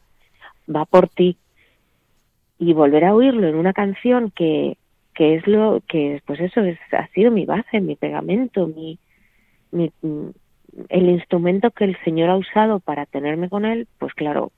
va 0.75 0.85
por 0.85 1.09
ti. 1.09 1.37
Y 2.59 2.73
volver 2.73 3.05
a 3.05 3.15
oírlo 3.15 3.49
en 3.49 3.57
una 3.57 3.73
canción 3.73 4.31
que, 4.31 4.77
que 5.15 5.37
es 5.37 5.47
lo 5.47 5.83
que, 5.89 6.23
pues 6.27 6.41
eso, 6.41 6.61
es, 6.61 6.79
ha 6.93 7.07
sido 7.09 7.31
mi 7.31 7.45
base, 7.45 7.81
mi 7.81 7.97
pegamento, 7.97 8.67
mi, 8.67 8.99
mi, 9.73 9.93
el 10.89 11.09
instrumento 11.09 11.71
que 11.71 11.85
el 11.85 11.97
Señor 12.05 12.31
ha 12.31 12.37
usado 12.37 12.81
para 12.81 13.07
tenerme 13.07 13.49
con 13.49 13.65
Él, 13.65 13.89
pues 13.99 14.15
claro, 14.15 14.53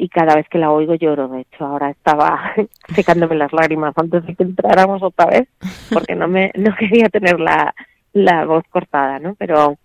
y 0.00 0.08
cada 0.08 0.34
vez 0.34 0.48
que 0.48 0.56
la 0.56 0.72
oigo 0.72 0.94
lloro. 0.94 1.28
De 1.28 1.42
hecho, 1.42 1.66
ahora 1.66 1.90
estaba 1.90 2.54
secándome 2.94 3.36
las 3.36 3.52
lágrimas 3.52 3.92
antes 3.98 4.24
de 4.24 4.34
que 4.34 4.44
entráramos 4.44 5.02
otra 5.02 5.26
vez, 5.26 5.46
porque 5.92 6.14
no 6.14 6.26
me 6.26 6.50
no 6.56 6.74
quería 6.74 7.10
tener 7.10 7.38
la, 7.38 7.74
la 8.14 8.46
voz 8.46 8.64
cortada, 8.70 9.18
¿no? 9.18 9.34
Pero 9.34 9.76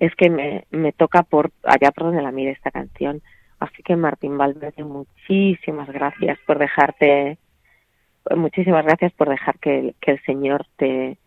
es 0.00 0.14
que 0.14 0.30
me, 0.30 0.64
me 0.70 0.92
toca 0.92 1.22
por 1.22 1.50
allá 1.64 1.92
por 1.92 2.04
donde 2.04 2.22
la 2.22 2.32
mire 2.32 2.52
esta 2.52 2.70
canción. 2.70 3.20
Así 3.60 3.82
que 3.82 3.94
Martín 3.94 4.38
Valverde, 4.38 4.82
muchísimas 4.82 5.88
gracias 5.88 6.38
por 6.46 6.58
dejarte, 6.58 7.36
muchísimas 8.34 8.86
gracias 8.86 9.12
por 9.12 9.28
dejar 9.28 9.58
que, 9.58 9.94
que 10.00 10.12
el 10.12 10.22
Señor 10.24 10.64
te 10.76 11.18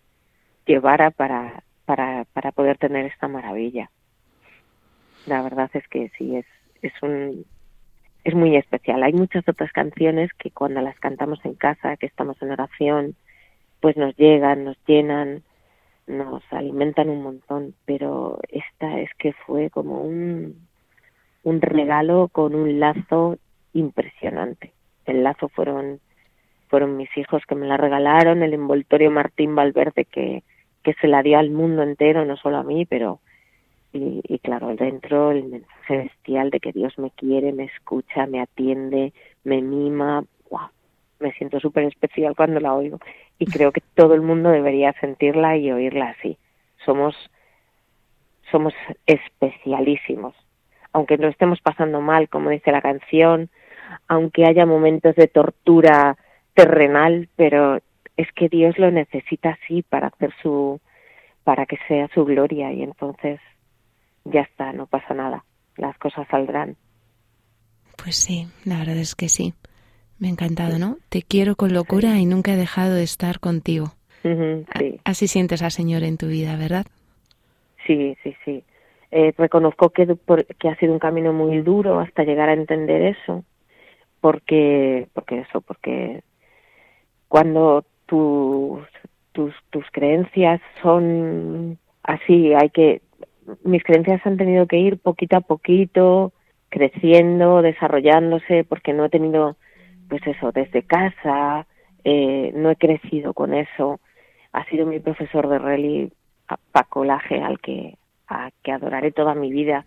llevara 0.65 1.11
para, 1.11 1.63
para, 1.85 2.25
para 2.33 2.51
poder 2.51 2.79
tener 2.79 3.05
esta 3.05 3.27
maravilla. 3.27 3.91
La 5.27 5.43
verdad 5.43 5.69
es 5.73 5.87
que 5.87 6.11
sí, 6.17 6.35
es, 6.35 6.45
es 6.87 7.03
un 7.03 7.45
es 8.23 8.33
muy 8.33 8.55
especial. 8.55 9.03
Hay 9.03 9.13
muchas 9.13 9.47
otras 9.47 9.71
canciones 9.71 10.31
que 10.33 10.49
cuando 10.49 10.81
las 10.81 10.99
cantamos 10.99 11.39
en 11.45 11.53
casa, 11.53 11.95
que 11.95 12.07
estamos 12.07 12.41
en 12.41 12.51
oración, 12.51 13.15
pues 13.81 13.97
nos 13.97 14.15
llegan, 14.17 14.63
nos 14.65 14.77
llenan, 14.87 15.43
nos 16.07 16.41
alimentan 16.51 17.09
un 17.09 17.21
montón, 17.21 17.75
pero 17.85 18.39
esta 18.49 18.99
es 18.99 19.11
que 19.19 19.33
fue 19.33 19.69
como 19.69 20.01
un 20.01 20.67
un 21.43 21.61
regalo 21.61 22.27
con 22.29 22.55
un 22.55 22.79
lazo 22.79 23.37
impresionante. 23.73 24.73
El 25.05 25.23
lazo 25.23 25.49
fueron 25.49 25.99
fueron 26.67 26.97
mis 26.97 27.15
hijos 27.17 27.43
que 27.47 27.55
me 27.55 27.67
la 27.67 27.77
regalaron, 27.77 28.41
el 28.41 28.53
envoltorio 28.53 29.11
Martín 29.11 29.55
Valverde 29.55 30.05
que 30.05 30.43
que 30.83 30.93
se 31.01 31.07
la 31.07 31.23
dio 31.23 31.37
al 31.39 31.51
mundo 31.51 31.83
entero, 31.83 32.25
no 32.25 32.37
solo 32.37 32.57
a 32.57 32.63
mí, 32.63 32.85
pero 32.85 33.19
y, 33.93 34.21
y, 34.27 34.39
claro, 34.39 34.75
dentro 34.75 35.31
el 35.31 35.45
mensaje 35.45 35.74
bestial 35.93 36.49
de 36.49 36.59
que 36.59 36.71
Dios 36.71 36.97
me 36.97 37.11
quiere, 37.11 37.51
me 37.51 37.65
escucha, 37.65 38.25
me 38.25 38.41
atiende, 38.41 39.13
me 39.43 39.61
mima, 39.61 40.23
wow, 40.49 40.69
me 41.19 41.31
siento 41.33 41.59
súper 41.59 41.85
especial 41.85 42.35
cuando 42.35 42.59
la 42.59 42.73
oigo. 42.73 42.99
Y 43.39 43.45
creo 43.51 43.71
que 43.71 43.81
todo 43.93 44.13
el 44.13 44.21
mundo 44.21 44.49
debería 44.49 44.93
sentirla 44.99 45.57
y 45.57 45.71
oírla 45.71 46.09
así. 46.17 46.37
Somos, 46.85 47.15
somos 48.51 48.73
especialísimos, 49.05 50.35
aunque 50.93 51.17
no 51.17 51.27
estemos 51.27 51.61
pasando 51.61 52.01
mal, 52.01 52.29
como 52.29 52.49
dice 52.49 52.71
la 52.71 52.81
canción, 52.81 53.49
aunque 54.07 54.45
haya 54.45 54.65
momentos 54.65 55.15
de 55.15 55.27
tortura 55.27 56.17
terrenal, 56.53 57.29
pero 57.35 57.79
es 58.17 58.31
que 58.33 58.49
Dios 58.49 58.77
lo 58.79 58.91
necesita 58.91 59.57
así 59.61 59.81
para 59.81 60.07
hacer 60.07 60.33
su, 60.41 60.79
para 61.43 61.65
que 61.65 61.77
sea 61.87 62.07
su 62.13 62.25
gloria. 62.25 62.71
Y 62.71 62.83
entonces 62.83 63.39
ya 64.23 64.41
está, 64.41 64.73
no 64.73 64.87
pasa 64.87 65.13
nada, 65.13 65.43
las 65.77 65.97
cosas 65.97 66.27
saldrán. 66.29 66.75
Pues 68.01 68.15
sí, 68.15 68.47
la 68.65 68.79
verdad 68.79 68.97
es 68.97 69.15
que 69.15 69.29
sí. 69.29 69.53
Me 70.19 70.27
ha 70.27 70.31
encantado, 70.31 70.79
¿no? 70.79 70.97
Te 71.09 71.21
quiero 71.21 71.55
con 71.55 71.73
locura 71.73 72.17
y 72.19 72.25
nunca 72.25 72.53
he 72.53 72.57
dejado 72.57 72.93
de 72.93 73.03
estar 73.03 73.39
contigo. 73.39 73.93
Uh 74.23 74.29
-huh, 74.29 74.65
sí. 74.79 74.99
Así 75.03 75.27
sientes 75.27 75.61
al 75.61 75.71
Señor 75.71 76.03
en 76.03 76.17
tu 76.17 76.27
vida, 76.27 76.55
¿verdad? 76.55 76.85
Sí, 77.85 78.15
sí, 78.23 78.35
sí. 78.45 78.63
Eh, 79.11 79.33
reconozco 79.37 79.89
que, 79.91 80.07
que 80.59 80.69
ha 80.69 80.75
sido 80.77 80.93
un 80.93 80.99
camino 80.99 81.31
muy 81.31 81.61
duro 81.61 81.99
hasta 81.99 82.23
llegar 82.23 82.49
a 82.49 82.53
entender 82.53 83.01
eso, 83.01 83.43
porque, 84.19 85.07
porque 85.13 85.39
eso, 85.39 85.61
porque 85.61 86.23
cuando 87.27 87.85
tus, 88.07 88.81
tus, 89.31 89.53
tus 89.69 89.85
creencias 89.91 90.59
son 90.81 91.77
así, 92.03 92.53
hay 92.53 92.69
que 92.69 93.01
mis 93.63 93.83
creencias 93.83 94.25
han 94.25 94.37
tenido 94.37 94.67
que 94.67 94.77
ir 94.77 94.97
poquito 94.97 95.37
a 95.37 95.41
poquito, 95.41 96.33
creciendo, 96.69 97.61
desarrollándose, 97.61 98.63
porque 98.63 98.93
no 98.93 99.05
he 99.05 99.09
tenido, 99.09 99.57
pues 100.09 100.25
eso, 100.25 100.51
desde 100.51 100.83
casa, 100.83 101.67
eh, 102.03 102.51
no 102.55 102.71
he 102.71 102.75
crecido 102.75 103.33
con 103.33 103.53
eso. 103.53 103.99
Ha 104.51 104.65
sido 104.65 104.85
mi 104.85 104.99
profesor 104.99 105.47
de 105.47 105.59
rally, 105.59 106.11
Paco 106.71 107.05
Laje, 107.05 107.41
al 107.41 107.59
que, 107.59 107.97
a 108.27 108.51
que 108.63 108.71
adoraré 108.71 109.11
toda 109.11 109.35
mi 109.35 109.51
vida, 109.51 109.85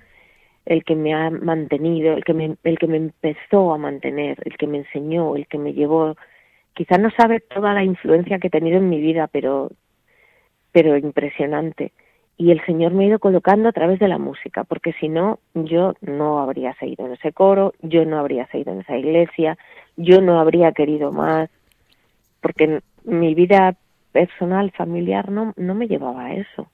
el 0.66 0.84
que 0.84 0.94
me 0.94 1.14
ha 1.14 1.30
mantenido, 1.30 2.14
el 2.14 2.24
que 2.24 2.34
me, 2.34 2.56
el 2.62 2.78
que 2.78 2.86
me 2.86 2.98
empezó 2.98 3.72
a 3.72 3.78
mantener, 3.78 4.38
el 4.44 4.56
que 4.56 4.66
me 4.66 4.78
enseñó, 4.78 5.36
el 5.36 5.46
que 5.46 5.58
me 5.58 5.72
llevó. 5.72 6.16
Quizás 6.74 7.00
no 7.00 7.10
sabe 7.10 7.40
toda 7.40 7.72
la 7.74 7.84
influencia 7.84 8.38
que 8.38 8.48
he 8.48 8.50
tenido 8.50 8.78
en 8.78 8.88
mi 8.88 9.00
vida, 9.00 9.28
pero, 9.28 9.70
pero 10.72 10.96
impresionante 10.96 11.92
y 12.40 12.52
el 12.52 12.64
Señor 12.64 12.92
me 12.92 13.04
ha 13.04 13.08
ido 13.08 13.18
colocando 13.18 13.68
a 13.68 13.72
través 13.72 13.98
de 13.98 14.06
la 14.06 14.16
música, 14.16 14.62
porque 14.62 14.92
si 14.94 15.08
no, 15.08 15.40
yo 15.54 15.94
no 16.00 16.38
habría 16.38 16.72
seguido 16.74 17.04
en 17.06 17.14
ese 17.14 17.32
coro, 17.32 17.74
yo 17.82 18.04
no 18.04 18.16
habría 18.20 18.46
seguido 18.46 18.72
en 18.72 18.80
esa 18.80 18.96
iglesia, 18.96 19.58
yo 19.96 20.20
no 20.20 20.38
habría 20.38 20.70
querido 20.70 21.10
más, 21.10 21.50
porque 22.40 22.80
mi 23.02 23.34
vida 23.34 23.74
personal, 24.12 24.70
familiar, 24.70 25.32
no, 25.32 25.52
no 25.56 25.74
me 25.74 25.88
llevaba 25.88 26.26
a 26.26 26.34
eso. 26.34 26.70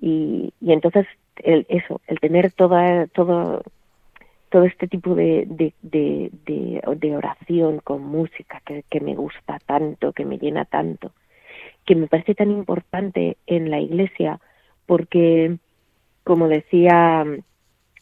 Y, 0.00 0.54
y 0.58 0.72
entonces 0.72 1.06
el, 1.36 1.66
eso, 1.68 2.00
el 2.06 2.18
tener 2.18 2.50
toda, 2.52 3.06
todo, 3.08 3.62
todo 4.48 4.64
este 4.64 4.88
tipo 4.88 5.14
de, 5.14 5.44
de, 5.48 5.74
de, 5.82 6.30
de, 6.46 7.16
oración 7.16 7.80
con 7.84 8.02
música 8.02 8.62
que, 8.64 8.84
que 8.88 9.00
me 9.00 9.14
gusta 9.14 9.58
tanto, 9.66 10.12
que 10.12 10.24
me 10.24 10.38
llena 10.38 10.64
tanto, 10.64 11.12
que 11.84 11.94
me 11.94 12.06
parece 12.06 12.34
tan 12.34 12.50
importante 12.50 13.36
en 13.46 13.70
la 13.70 13.78
iglesia, 13.78 14.40
porque, 14.92 15.56
como 16.22 16.48
decía 16.48 17.24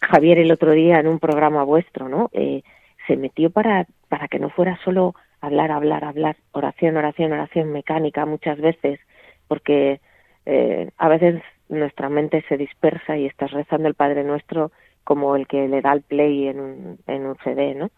Javier 0.00 0.40
el 0.40 0.50
otro 0.50 0.72
día 0.72 0.98
en 0.98 1.06
un 1.06 1.20
programa 1.20 1.62
vuestro, 1.62 2.08
¿no? 2.08 2.30
Eh, 2.32 2.64
se 3.06 3.16
metió 3.16 3.50
para, 3.50 3.86
para 4.08 4.26
que 4.26 4.40
no 4.40 4.50
fuera 4.50 4.76
solo 4.82 5.14
hablar, 5.40 5.70
hablar, 5.70 6.02
hablar, 6.02 6.36
oración, 6.50 6.96
oración, 6.96 7.30
oración 7.30 7.70
mecánica 7.70 8.26
muchas 8.26 8.58
veces, 8.60 8.98
porque 9.46 10.00
eh, 10.46 10.90
a 10.98 11.08
veces 11.08 11.40
nuestra 11.68 12.08
mente 12.08 12.44
se 12.48 12.56
dispersa 12.56 13.16
y 13.16 13.26
estás 13.26 13.52
rezando 13.52 13.86
el 13.86 13.94
Padre 13.94 14.24
Nuestro 14.24 14.72
como 15.04 15.36
el 15.36 15.46
que 15.46 15.68
le 15.68 15.82
da 15.82 15.92
el 15.92 16.02
play 16.02 16.48
en 16.48 16.58
un, 16.58 16.98
en 17.06 17.24
un 17.24 17.36
CD, 17.44 17.76
¿no? 17.76 17.92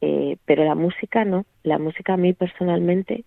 Eh, 0.00 0.36
pero 0.44 0.62
la 0.62 0.76
música 0.76 1.24
no, 1.24 1.44
la 1.64 1.80
música 1.80 2.12
a 2.12 2.18
mí 2.18 2.34
personalmente 2.34 3.24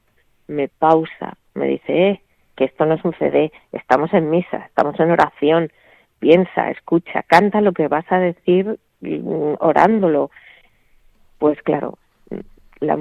me 0.48 0.70
pausa, 0.70 1.38
me 1.54 1.68
dice, 1.68 2.12
eh, 2.12 2.22
que 2.56 2.66
esto 2.66 2.86
no 2.86 2.96
es 2.96 3.06
un 3.06 3.14
CD, 3.14 3.52
estamos 3.72 4.14
en 4.14 4.30
misa, 4.30 4.58
estamos 4.66 5.00
en 5.00 5.12
oración, 5.12 5.72
piensa, 6.20 6.70
escucha, 6.72 7.24
canta 7.24 7.62
lo 7.62 7.74
que 7.74 7.88
vas 7.88 8.06
a 8.12 8.20
decir 8.20 8.80
mm, 9.02 9.56
orándolo. 9.60 10.32
Pues 11.38 11.62
claro, 11.64 11.98
la, 12.80 12.98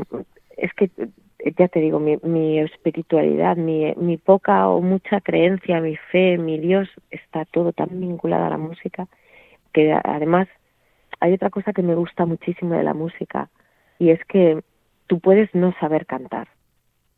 es 0.56 0.72
que 0.74 0.90
ya 1.56 1.68
te 1.68 1.80
digo, 1.80 2.00
mi, 2.00 2.16
mi 2.22 2.58
espiritualidad, 2.58 3.56
mi, 3.56 3.92
mi 3.96 4.16
poca 4.16 4.68
o 4.68 4.80
mucha 4.80 5.20
creencia, 5.20 5.80
mi 5.80 5.96
fe, 5.96 6.38
mi 6.38 6.58
Dios, 6.58 6.88
está 7.10 7.44
todo 7.44 7.72
tan 7.72 7.88
vinculado 8.00 8.44
a 8.44 8.50
la 8.50 8.58
música 8.58 9.06
que 9.72 9.92
además 9.92 10.48
hay 11.20 11.34
otra 11.34 11.50
cosa 11.50 11.72
que 11.72 11.82
me 11.82 11.94
gusta 11.94 12.24
muchísimo 12.24 12.74
de 12.74 12.84
la 12.84 12.94
música 12.94 13.50
y 13.98 14.10
es 14.10 14.24
que 14.24 14.62
tú 15.06 15.20
puedes 15.20 15.54
no 15.54 15.74
saber 15.80 16.06
cantar, 16.06 16.48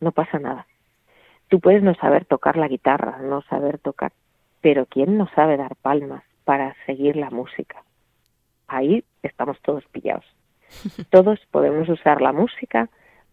no 0.00 0.12
pasa 0.12 0.38
nada. 0.38 0.66
Tú 1.48 1.60
puedes 1.60 1.82
no 1.82 1.94
saber 1.94 2.24
tocar 2.24 2.56
la 2.56 2.68
guitarra, 2.68 3.18
no 3.22 3.42
saber 3.42 3.78
tocar, 3.78 4.12
pero 4.60 4.86
¿quién 4.86 5.16
no 5.16 5.28
sabe 5.34 5.56
dar 5.56 5.76
palmas 5.76 6.24
para 6.44 6.74
seguir 6.86 7.16
la 7.16 7.30
música? 7.30 7.84
Ahí 8.66 9.04
estamos 9.22 9.60
todos 9.62 9.84
pillados. 9.86 10.24
Todos 11.10 11.38
podemos 11.52 11.88
usar 11.88 12.20
la 12.20 12.32
música 12.32 12.88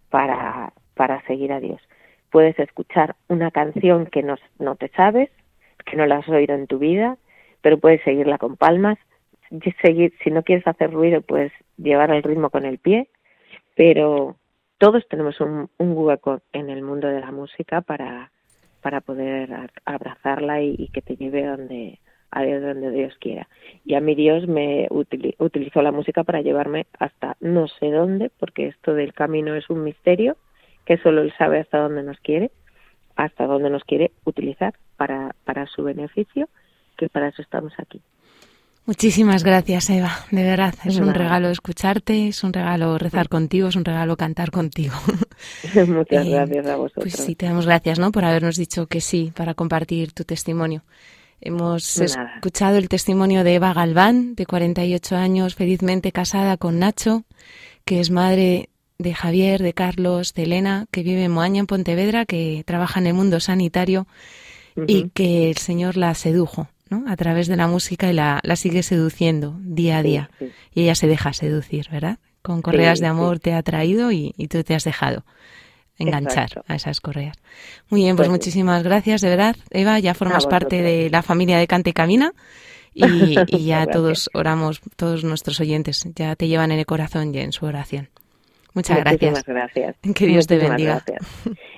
para, 0.10 0.74
para 0.94 1.26
seguir 1.26 1.52
a 1.52 1.60
Dios. 1.60 1.82
Puedes 2.30 2.58
escuchar 2.60 3.16
una 3.28 3.50
canción 3.50 4.06
que 4.06 4.22
no, 4.22 4.36
no 4.60 4.76
te 4.76 4.90
sabes, 4.90 5.32
que 5.86 5.98
no 5.98 6.06
la 6.06 6.18
has 6.18 6.30
oído 6.30 6.54
en 6.54 6.68
tu 6.68 6.78
vida, 6.78 7.18
pero 7.62 7.80
puedes 7.80 8.04
seguirla 8.04 8.38
con 8.38 8.58
palmas. 8.58 9.00
Seguir, 9.82 10.14
si 10.24 10.32
no 10.32 10.44
quieres 10.44 10.68
hacer 10.68 10.92
ruido, 10.92 11.22
puedes 11.22 11.52
llevar 11.78 12.12
el 12.12 12.24
ritmo 12.24 12.50
con 12.50 12.66
el 12.66 12.78
pie, 12.78 13.08
pero 13.76 14.36
todos 14.78 15.08
tenemos 15.08 15.40
un, 15.40 15.70
un 15.78 15.94
hueco 15.96 16.42
en 16.52 16.70
el 16.70 16.82
mundo 16.82 17.08
de 17.08 17.22
la 17.22 17.32
música 17.32 17.82
para, 17.82 18.32
para 18.84 19.02
poder 19.02 19.72
abrazarla 19.86 20.62
y, 20.62 20.90
que 20.90 21.02
te 21.02 21.16
lleve 21.16 21.48
donde, 21.48 22.00
a 22.30 22.46
donde 22.46 22.92
Dios 22.92 23.16
quiera. 23.20 23.48
Y 23.86 23.96
a 23.96 24.02
mí 24.02 24.14
Dios 24.14 24.48
me 24.48 24.88
utilizó 24.92 25.82
la 25.82 25.92
música 25.92 26.24
para 26.24 26.42
llevarme 26.42 26.86
hasta 27.00 27.38
no 27.40 27.68
sé 27.68 27.90
dónde, 27.90 28.30
porque 28.40 28.68
esto 28.68 28.94
del 28.94 29.14
camino 29.14 29.56
es 29.56 29.70
un 29.70 29.84
misterio, 29.84 30.38
que 30.86 30.98
solo 30.98 31.22
Él 31.22 31.34
sabe 31.38 31.62
hasta 31.62 31.80
dónde 31.80 32.04
nos 32.04 32.20
quiere, 32.20 32.52
hasta 33.16 33.46
dónde 33.46 33.70
nos 33.70 33.84
quiere 33.86 34.12
utilizar 34.26 34.74
para, 34.98 35.34
para 35.46 35.66
su 35.68 35.84
beneficio, 35.84 36.50
que 36.98 37.08
para 37.10 37.30
eso 37.30 37.42
estamos 37.42 37.74
aquí. 37.78 38.02
Muchísimas 38.86 39.46
gracias, 39.46 39.90
Eva. 39.90 40.26
De 40.30 40.44
verdad, 40.44 40.76
es 40.84 40.98
un 40.98 41.14
regalo 41.14 41.50
escucharte, 41.50 42.28
es 42.28 42.44
un 42.44 42.52
regalo 42.52 42.98
rezar 42.98 43.30
contigo, 43.30 43.70
es 43.70 43.78
un 43.78 43.86
regalo 43.86 44.18
cantar 44.18 44.52
contigo. 44.52 44.94
Muchas 45.88 46.26
eh, 46.26 46.30
gracias 46.30 46.68
a 46.68 46.76
vosotros. 46.76 47.06
Pues 47.06 47.26
sí, 47.26 47.36
te 47.36 47.46
damos 47.46 47.66
gracias, 47.66 47.98
¿no? 47.98 48.12
Por 48.12 48.26
habernos 48.26 48.58
dicho 48.58 48.88
que 48.88 49.00
sí 49.00 49.32
para 49.34 49.54
compartir 49.54 50.12
tu 50.12 50.26
testimonio. 50.26 50.84
Hemos 51.40 51.98
escuchado 51.98 52.78
el 52.78 52.90
testimonio 52.90 53.46
de 53.46 53.56
Eva 53.56 53.74
Galván, 53.74 54.36
de 54.36 54.46
48 54.46 55.16
años, 55.16 55.56
felizmente 55.56 56.12
casada 56.12 56.58
con 56.58 56.80
Nacho, 56.80 57.24
que 57.86 58.02
es 58.02 58.12
madre 58.12 58.70
de 58.98 59.14
Javier, 59.14 59.62
de 59.62 59.74
Carlos, 59.74 60.34
de 60.34 60.44
Elena, 60.44 60.88
que 60.92 61.04
vive 61.04 61.24
en 61.24 61.32
Moaña, 61.32 61.62
en 61.62 61.68
Pontevedra, 61.68 62.26
que 62.26 62.64
trabaja 62.66 63.00
en 63.00 63.08
el 63.08 63.14
mundo 63.14 63.40
sanitario 63.40 64.08
y 64.88 65.10
que 65.10 65.50
el 65.50 65.58
Señor 65.58 65.96
la 65.96 66.14
sedujo 66.16 66.68
¿no? 66.94 67.12
a 67.12 67.16
través 67.16 67.48
de 67.48 67.56
la 67.56 67.68
música 67.68 68.10
y 68.10 68.14
la, 68.14 68.40
la 68.44 68.56
sigue 68.56 68.84
seduciendo 68.84 69.56
día 69.60 69.98
a 69.98 70.04
día. 70.04 70.30
Y 70.74 70.84
ella 70.84 70.96
se 70.96 71.08
deja 71.08 71.34
seducir, 71.34 71.88
¿verdad? 71.92 72.18
Con 72.42 72.62
correas 72.62 73.00
de 73.00 73.08
amor 73.08 73.40
te 73.40 73.54
ha 73.54 73.64
traído 73.64 74.12
y, 74.12 74.34
y, 74.38 74.48
tú 74.48 74.64
te 74.64 74.76
has 74.76 74.84
dejado 74.84 75.24
enganchar 75.98 76.64
a 76.68 76.76
esas 76.76 77.00
correas. 77.00 77.38
Muy 77.90 78.02
bien, 78.02 78.16
pues, 78.16 78.28
pues 78.28 78.38
muchísimas 78.38 78.84
gracias, 78.84 79.22
de 79.22 79.30
verdad. 79.30 79.56
Eva, 79.70 80.00
ya 80.00 80.14
formas 80.14 80.46
parte 80.48 80.82
de 80.82 81.10
la 81.10 81.22
familia 81.22 81.58
de 81.58 81.68
Cante 81.68 81.92
y 81.92 81.94
Camina. 81.94 82.34
Y, 82.94 83.04
y 83.48 83.66
ya 83.66 83.86
todos 83.88 84.30
oramos, 84.34 84.82
todos 84.96 85.24
nuestros 85.24 85.60
oyentes 85.62 86.08
ya 86.16 86.36
te 86.36 86.48
llevan 86.48 86.72
en 86.72 86.80
el 86.80 86.86
corazón 86.86 87.34
y 87.34 87.40
en 87.40 87.52
su 87.52 87.66
oración. 87.66 88.10
Muchas 88.74 89.00
gracias. 89.00 89.46
gracias. 89.46 89.96
Que 90.16 90.26
Dios 90.26 90.48
te 90.48 90.58
bendiga. 90.58 91.04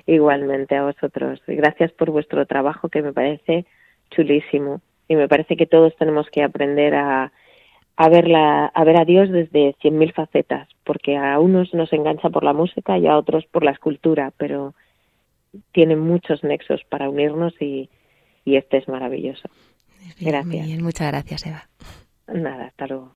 Igualmente 0.08 0.76
a 0.76 0.84
vosotros. 0.84 1.42
Gracias 1.48 1.92
por 1.92 2.12
vuestro 2.12 2.46
trabajo 2.46 2.90
que 2.90 3.02
me 3.02 3.14
parece 3.14 3.66
chulísimo 4.12 4.82
y 5.08 5.16
me 5.16 5.28
parece 5.28 5.56
que 5.56 5.66
todos 5.66 5.96
tenemos 5.98 6.28
que 6.30 6.44
aprender 6.44 6.96
a, 6.96 7.32
a, 7.96 8.10
ver, 8.10 8.34
a 8.36 8.84
ver 8.84 8.98
a 8.98 9.06
Dios 9.06 9.30
desde 9.30 9.76
cien 9.82 9.98
mil 9.98 10.14
facetas, 10.14 10.68
porque 10.84 11.18
a 11.18 11.40
unos 11.40 11.74
nos 11.74 11.92
engancha 11.94 12.30
por 12.30 12.44
la 12.44 12.54
música 12.54 12.98
y 12.98 13.08
a 13.08 13.18
otros 13.18 13.46
por 13.46 13.64
la 13.64 13.72
escultura, 13.72 14.34
pero 14.38 14.74
tiene 15.72 15.96
muchos 15.96 16.44
nexos 16.44 16.82
para 16.90 17.10
unirnos 17.10 17.54
y, 17.62 17.90
y 18.44 18.58
este 18.58 18.78
es 18.78 18.88
maravilloso. 18.88 19.50
gracias. 20.20 20.68
muchas 20.82 21.08
gracias, 21.08 21.46
Eva. 21.46 21.70
Nada, 22.28 22.66
hasta 22.66 22.88
luego. 22.88 23.16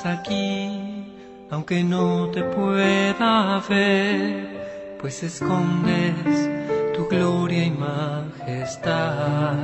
Estás 0.00 0.18
aquí, 0.20 1.12
aunque 1.50 1.84
no 1.84 2.30
te 2.30 2.42
pueda 2.42 3.62
ver, 3.68 4.96
pues 4.98 5.22
escondes 5.22 6.48
tu 6.96 7.06
gloria 7.06 7.66
y 7.66 7.70
majestad. 7.70 9.58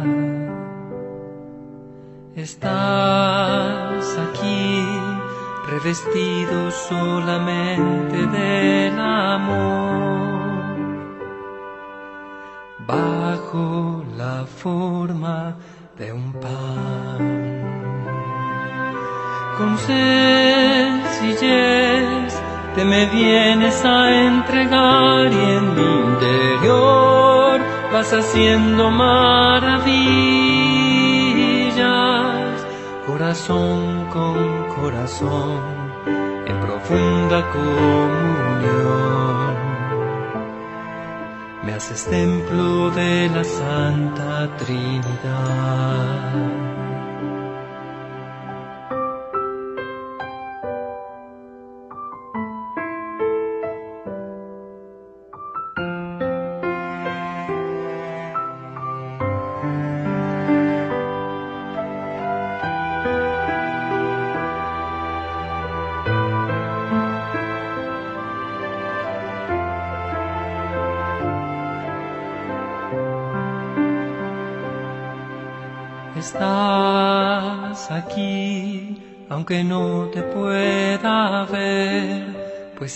Estás 2.35 4.19
aquí, 4.29 4.85
revestido 5.71 6.71
solamente 6.71 8.27
del 8.27 9.01
amor, 9.01 10.77
bajo 12.87 14.05
la 14.19 14.45
forma 14.45 15.57
de 15.97 16.13
un 16.13 16.31
pan 16.35 17.46
con 19.57 19.79
sencillez 19.79 21.47
te 22.75 22.85
me 22.85 23.07
vienes 23.07 23.83
a 23.85 24.27
entregar 24.27 25.33
y 25.33 25.37
en 25.37 25.75
mi 25.75 25.83
interior 26.11 27.61
vas 27.91 28.13
haciendo 28.13 28.91
maravillas, 28.91 29.87
corazón 33.07 34.07
con 34.13 34.69
corazón, 34.75 35.63
en 36.47 36.61
profunda 36.61 37.51
comunión. 37.51 38.37
Me 41.63 41.73
haces 41.73 42.05
templo 42.05 42.91
de 42.91 43.31
la 43.31 43.43
Santa 43.43 44.55
Trinidad. 44.59 46.27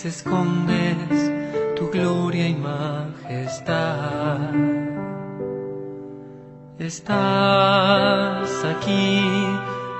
Escondes 0.05 1.31
tu 1.75 1.89
gloria 1.89 2.47
y 2.47 2.55
majestad. 2.55 4.39
Estás 6.79 8.65
aquí, 8.65 9.21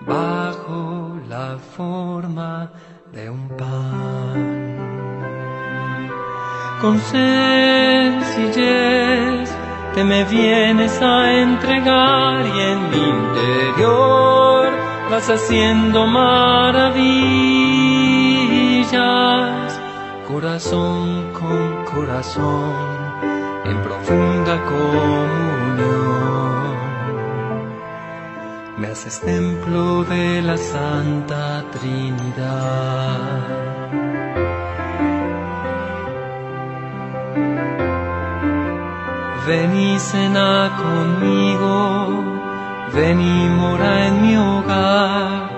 bajo 0.00 1.16
la 1.28 1.58
forma 1.76 2.70
de 3.12 3.30
un 3.30 3.48
pan 3.56 4.68
te 9.98 10.04
me 10.04 10.22
vienes 10.24 11.02
a 11.02 11.32
entregar 11.32 12.46
y 12.46 12.60
en 12.72 12.90
mi 12.90 13.02
interior 13.16 14.70
vas 15.10 15.28
haciendo 15.28 16.06
maravillas, 16.06 17.00
corazón 20.28 21.32
con 21.32 21.84
corazón, 21.84 22.74
en 23.64 23.82
profunda 23.82 24.54
comunión. 24.72 25.96
Me 28.76 28.86
haces 28.92 29.20
templo 29.20 30.04
de 30.04 30.42
la 30.42 30.56
Santa 30.56 31.64
Trinidad. 31.72 33.27
Ven 39.48 39.74
y 39.74 39.98
cena 39.98 40.70
conmigo, 40.76 42.22
ven 42.94 43.18
y 43.18 43.48
mora 43.48 44.08
en 44.08 44.20
mi 44.20 44.36
hogar, 44.36 45.48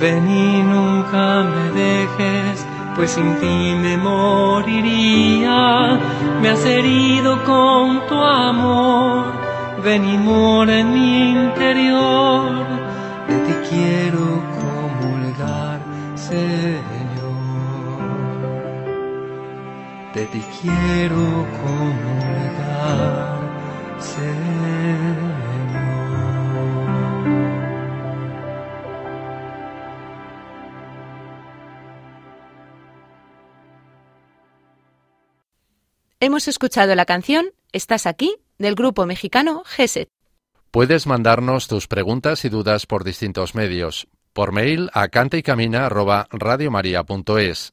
ven 0.00 0.30
y 0.30 0.62
nunca 0.62 1.42
me 1.42 1.72
dejes, 1.78 2.66
pues 2.96 3.10
sin 3.10 3.38
ti 3.38 3.76
me 3.82 3.98
moriría, 3.98 6.00
me 6.40 6.48
has 6.48 6.64
herido 6.64 7.44
con 7.44 8.00
tu 8.08 8.14
amor, 8.14 9.26
ven 9.84 10.08
y 10.08 10.16
mora 10.16 10.78
en 10.78 10.94
mi 10.94 11.32
interior, 11.32 12.50
de 13.28 13.36
ti 13.44 13.52
quiero 13.68 14.51
ti 20.26 20.42
quiero 20.60 21.46
comulgar. 21.62 23.32
Hemos 36.24 36.46
escuchado 36.46 36.94
la 36.94 37.04
canción 37.04 37.46
Estás 37.72 38.06
aquí 38.06 38.36
del 38.56 38.76
grupo 38.76 39.06
mexicano 39.06 39.64
GESET. 39.66 40.08
Puedes 40.70 41.08
mandarnos 41.08 41.66
tus 41.66 41.88
preguntas 41.88 42.44
y 42.44 42.48
dudas 42.48 42.86
por 42.86 43.02
distintos 43.02 43.56
medios. 43.56 44.06
Por 44.32 44.52
mail 44.52 44.88
a 44.92 45.08
cantaycamina@radiomaria.es, 45.08 47.72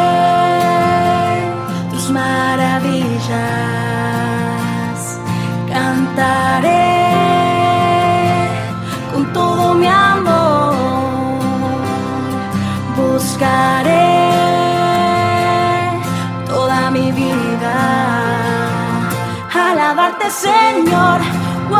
Señor, 20.31 21.21
wow, 21.69 21.77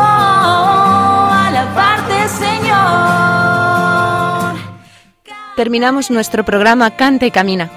alabarte 1.48 2.28
Señor. 2.28 2.72
Terminamos 5.56 6.10
nuestro 6.10 6.44
programa 6.44 6.90
Canta 6.90 7.24
y 7.24 7.30
Camina. 7.30 7.70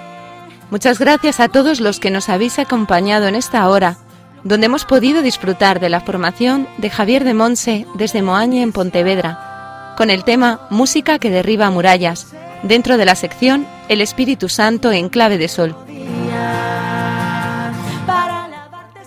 Muchas 0.71 0.99
gracias 0.99 1.39
a 1.39 1.47
todos 1.47 1.79
los 1.79 2.01
que 2.01 2.11
nos 2.11 2.27
habéis 2.27 2.59
acompañado 2.59 3.27
en 3.27 3.35
esta 3.35 3.69
hora, 3.69 3.95
donde 4.43 4.65
hemos 4.65 4.83
podido 4.83 5.21
disfrutar 5.21 5.79
de 5.79 5.87
la 5.87 6.01
formación 6.01 6.67
de 6.77 6.89
Javier 6.89 7.23
de 7.23 7.33
Monse 7.33 7.87
desde 7.95 8.21
Moaña 8.21 8.61
en 8.61 8.73
Pontevedra, 8.73 9.93
con 9.97 10.09
el 10.09 10.25
tema 10.25 10.67
Música 10.69 11.19
que 11.19 11.29
derriba 11.29 11.71
murallas, 11.71 12.33
dentro 12.63 12.97
de 12.97 13.05
la 13.05 13.15
sección 13.15 13.65
El 13.87 14.01
Espíritu 14.01 14.49
Santo 14.49 14.91
en 14.91 15.07
clave 15.07 15.37
de 15.37 15.47
sol. 15.47 15.73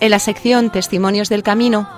En 0.01 0.11
la 0.11 0.19
sección 0.19 0.69
Testimonios 0.69 1.27
del 1.27 1.43
Camino, 1.43 1.89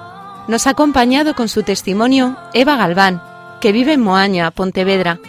nos 0.48 0.66
ha 0.66 0.72
acompañado 0.72 1.36
con 1.36 1.48
su 1.48 1.62
testimonio 1.62 2.36
Eva 2.52 2.76
Galván, 2.76 3.22
que 3.62 3.72
vive 3.72 3.94
en 3.94 4.02
Moaña, 4.02 4.50
Pontevedra, 4.50 5.20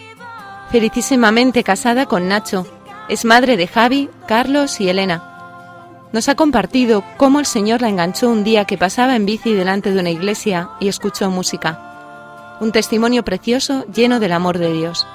felicísimamente 0.70 1.64
casada 1.64 2.06
con 2.06 2.28
Nacho. 2.28 2.66
Es 3.10 3.26
madre 3.26 3.58
de 3.58 3.66
Javi, 3.66 4.08
Carlos 4.26 4.80
y 4.80 4.88
Elena. 4.88 6.08
Nos 6.12 6.30
ha 6.30 6.34
compartido 6.34 7.04
cómo 7.18 7.40
el 7.40 7.46
Señor 7.46 7.82
la 7.82 7.90
enganchó 7.90 8.30
un 8.30 8.42
día 8.42 8.64
que 8.64 8.78
pasaba 8.78 9.16
en 9.16 9.26
bici 9.26 9.52
delante 9.52 9.92
de 9.92 10.00
una 10.00 10.10
iglesia 10.10 10.70
y 10.80 10.88
escuchó 10.88 11.28
música. 11.28 12.56
Un 12.60 12.72
testimonio 12.72 13.22
precioso 13.22 13.84
lleno 13.92 14.18
del 14.18 14.32
amor 14.32 14.56
de 14.56 14.72
Dios. 14.72 15.06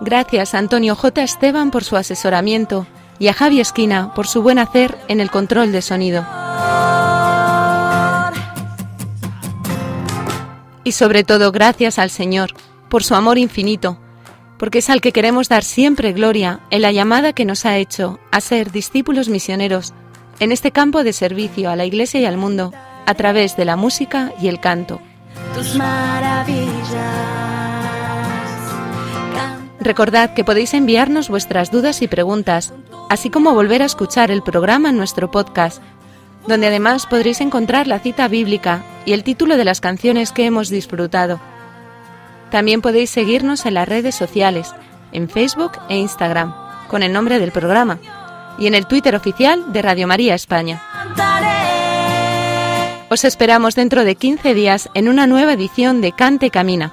Gracias 0.00 0.54
Antonio 0.54 0.96
J. 0.96 1.22
Esteban 1.22 1.70
por 1.70 1.84
su 1.84 1.94
asesoramiento 1.96 2.86
y 3.20 3.28
a 3.28 3.34
Javi 3.34 3.60
Esquina 3.60 4.12
por 4.14 4.26
su 4.26 4.42
buen 4.42 4.58
hacer 4.58 4.98
en 5.06 5.20
el 5.20 5.30
control 5.30 5.70
de 5.70 5.82
sonido. 5.82 6.26
Y 10.82 10.92
sobre 10.92 11.22
todo 11.22 11.52
gracias 11.52 12.00
al 12.00 12.10
Señor 12.10 12.54
por 12.88 13.04
su 13.04 13.14
amor 13.14 13.38
infinito, 13.38 14.00
porque 14.58 14.78
es 14.78 14.90
al 14.90 15.02
que 15.02 15.12
queremos 15.12 15.48
dar 15.48 15.62
siempre 15.62 16.12
gloria 16.12 16.60
en 16.70 16.82
la 16.82 16.90
llamada 16.90 17.34
que 17.34 17.44
nos 17.44 17.66
ha 17.66 17.76
hecho 17.76 18.18
a 18.32 18.40
ser 18.40 18.72
discípulos 18.72 19.28
misioneros 19.28 19.92
en 20.40 20.50
este 20.50 20.72
campo 20.72 21.04
de 21.04 21.12
servicio 21.12 21.70
a 21.70 21.76
la 21.76 21.84
Iglesia 21.84 22.20
y 22.20 22.24
al 22.24 22.38
mundo 22.38 22.72
a 23.06 23.14
través 23.14 23.54
de 23.56 23.66
la 23.66 23.76
música 23.76 24.32
y 24.40 24.48
el 24.48 24.60
canto. 24.60 25.00
Tus 25.54 25.76
maravillas. 25.76 27.59
Recordad 29.80 30.34
que 30.34 30.44
podéis 30.44 30.74
enviarnos 30.74 31.30
vuestras 31.30 31.70
dudas 31.70 32.02
y 32.02 32.08
preguntas, 32.08 32.74
así 33.08 33.30
como 33.30 33.54
volver 33.54 33.80
a 33.80 33.86
escuchar 33.86 34.30
el 34.30 34.42
programa 34.42 34.90
en 34.90 34.98
nuestro 34.98 35.30
podcast, 35.30 35.82
donde 36.46 36.66
además 36.66 37.06
podréis 37.06 37.40
encontrar 37.40 37.86
la 37.86 37.98
cita 37.98 38.28
bíblica 38.28 38.84
y 39.06 39.14
el 39.14 39.24
título 39.24 39.56
de 39.56 39.64
las 39.64 39.80
canciones 39.80 40.32
que 40.32 40.44
hemos 40.44 40.68
disfrutado. 40.68 41.40
También 42.50 42.82
podéis 42.82 43.08
seguirnos 43.08 43.64
en 43.64 43.74
las 43.74 43.88
redes 43.88 44.14
sociales, 44.14 44.74
en 45.12 45.30
Facebook 45.30 45.72
e 45.88 45.96
Instagram, 45.96 46.54
con 46.88 47.02
el 47.02 47.12
nombre 47.14 47.38
del 47.38 47.50
programa, 47.50 47.98
y 48.58 48.66
en 48.66 48.74
el 48.74 48.86
Twitter 48.86 49.16
oficial 49.16 49.72
de 49.72 49.80
Radio 49.80 50.06
María 50.06 50.34
España. 50.34 50.82
Os 53.08 53.24
esperamos 53.24 53.74
dentro 53.74 54.04
de 54.04 54.14
15 54.14 54.52
días 54.52 54.90
en 54.92 55.08
una 55.08 55.26
nueva 55.26 55.54
edición 55.54 56.02
de 56.02 56.12
Cante 56.12 56.50
Camina. 56.50 56.92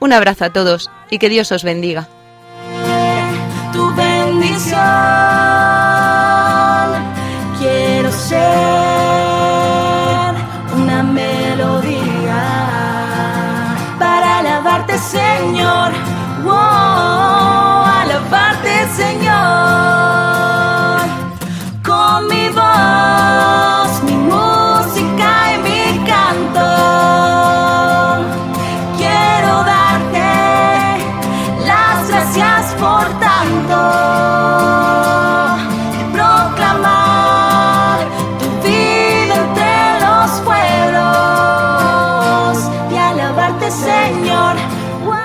Un 0.00 0.12
abrazo 0.12 0.44
a 0.44 0.50
todos 0.50 0.90
y 1.10 1.18
que 1.18 1.28
Dios 1.28 1.52
os 1.52 1.64
bendiga. 1.64 2.06
tu 3.72 3.94
bendición. 3.94 4.80
Quiero 7.58 8.10
ser 8.12 8.40
una 10.76 11.02
melodía 11.02 12.42
para 13.98 14.38
alabarte, 14.38 14.98
Señor. 14.98 15.59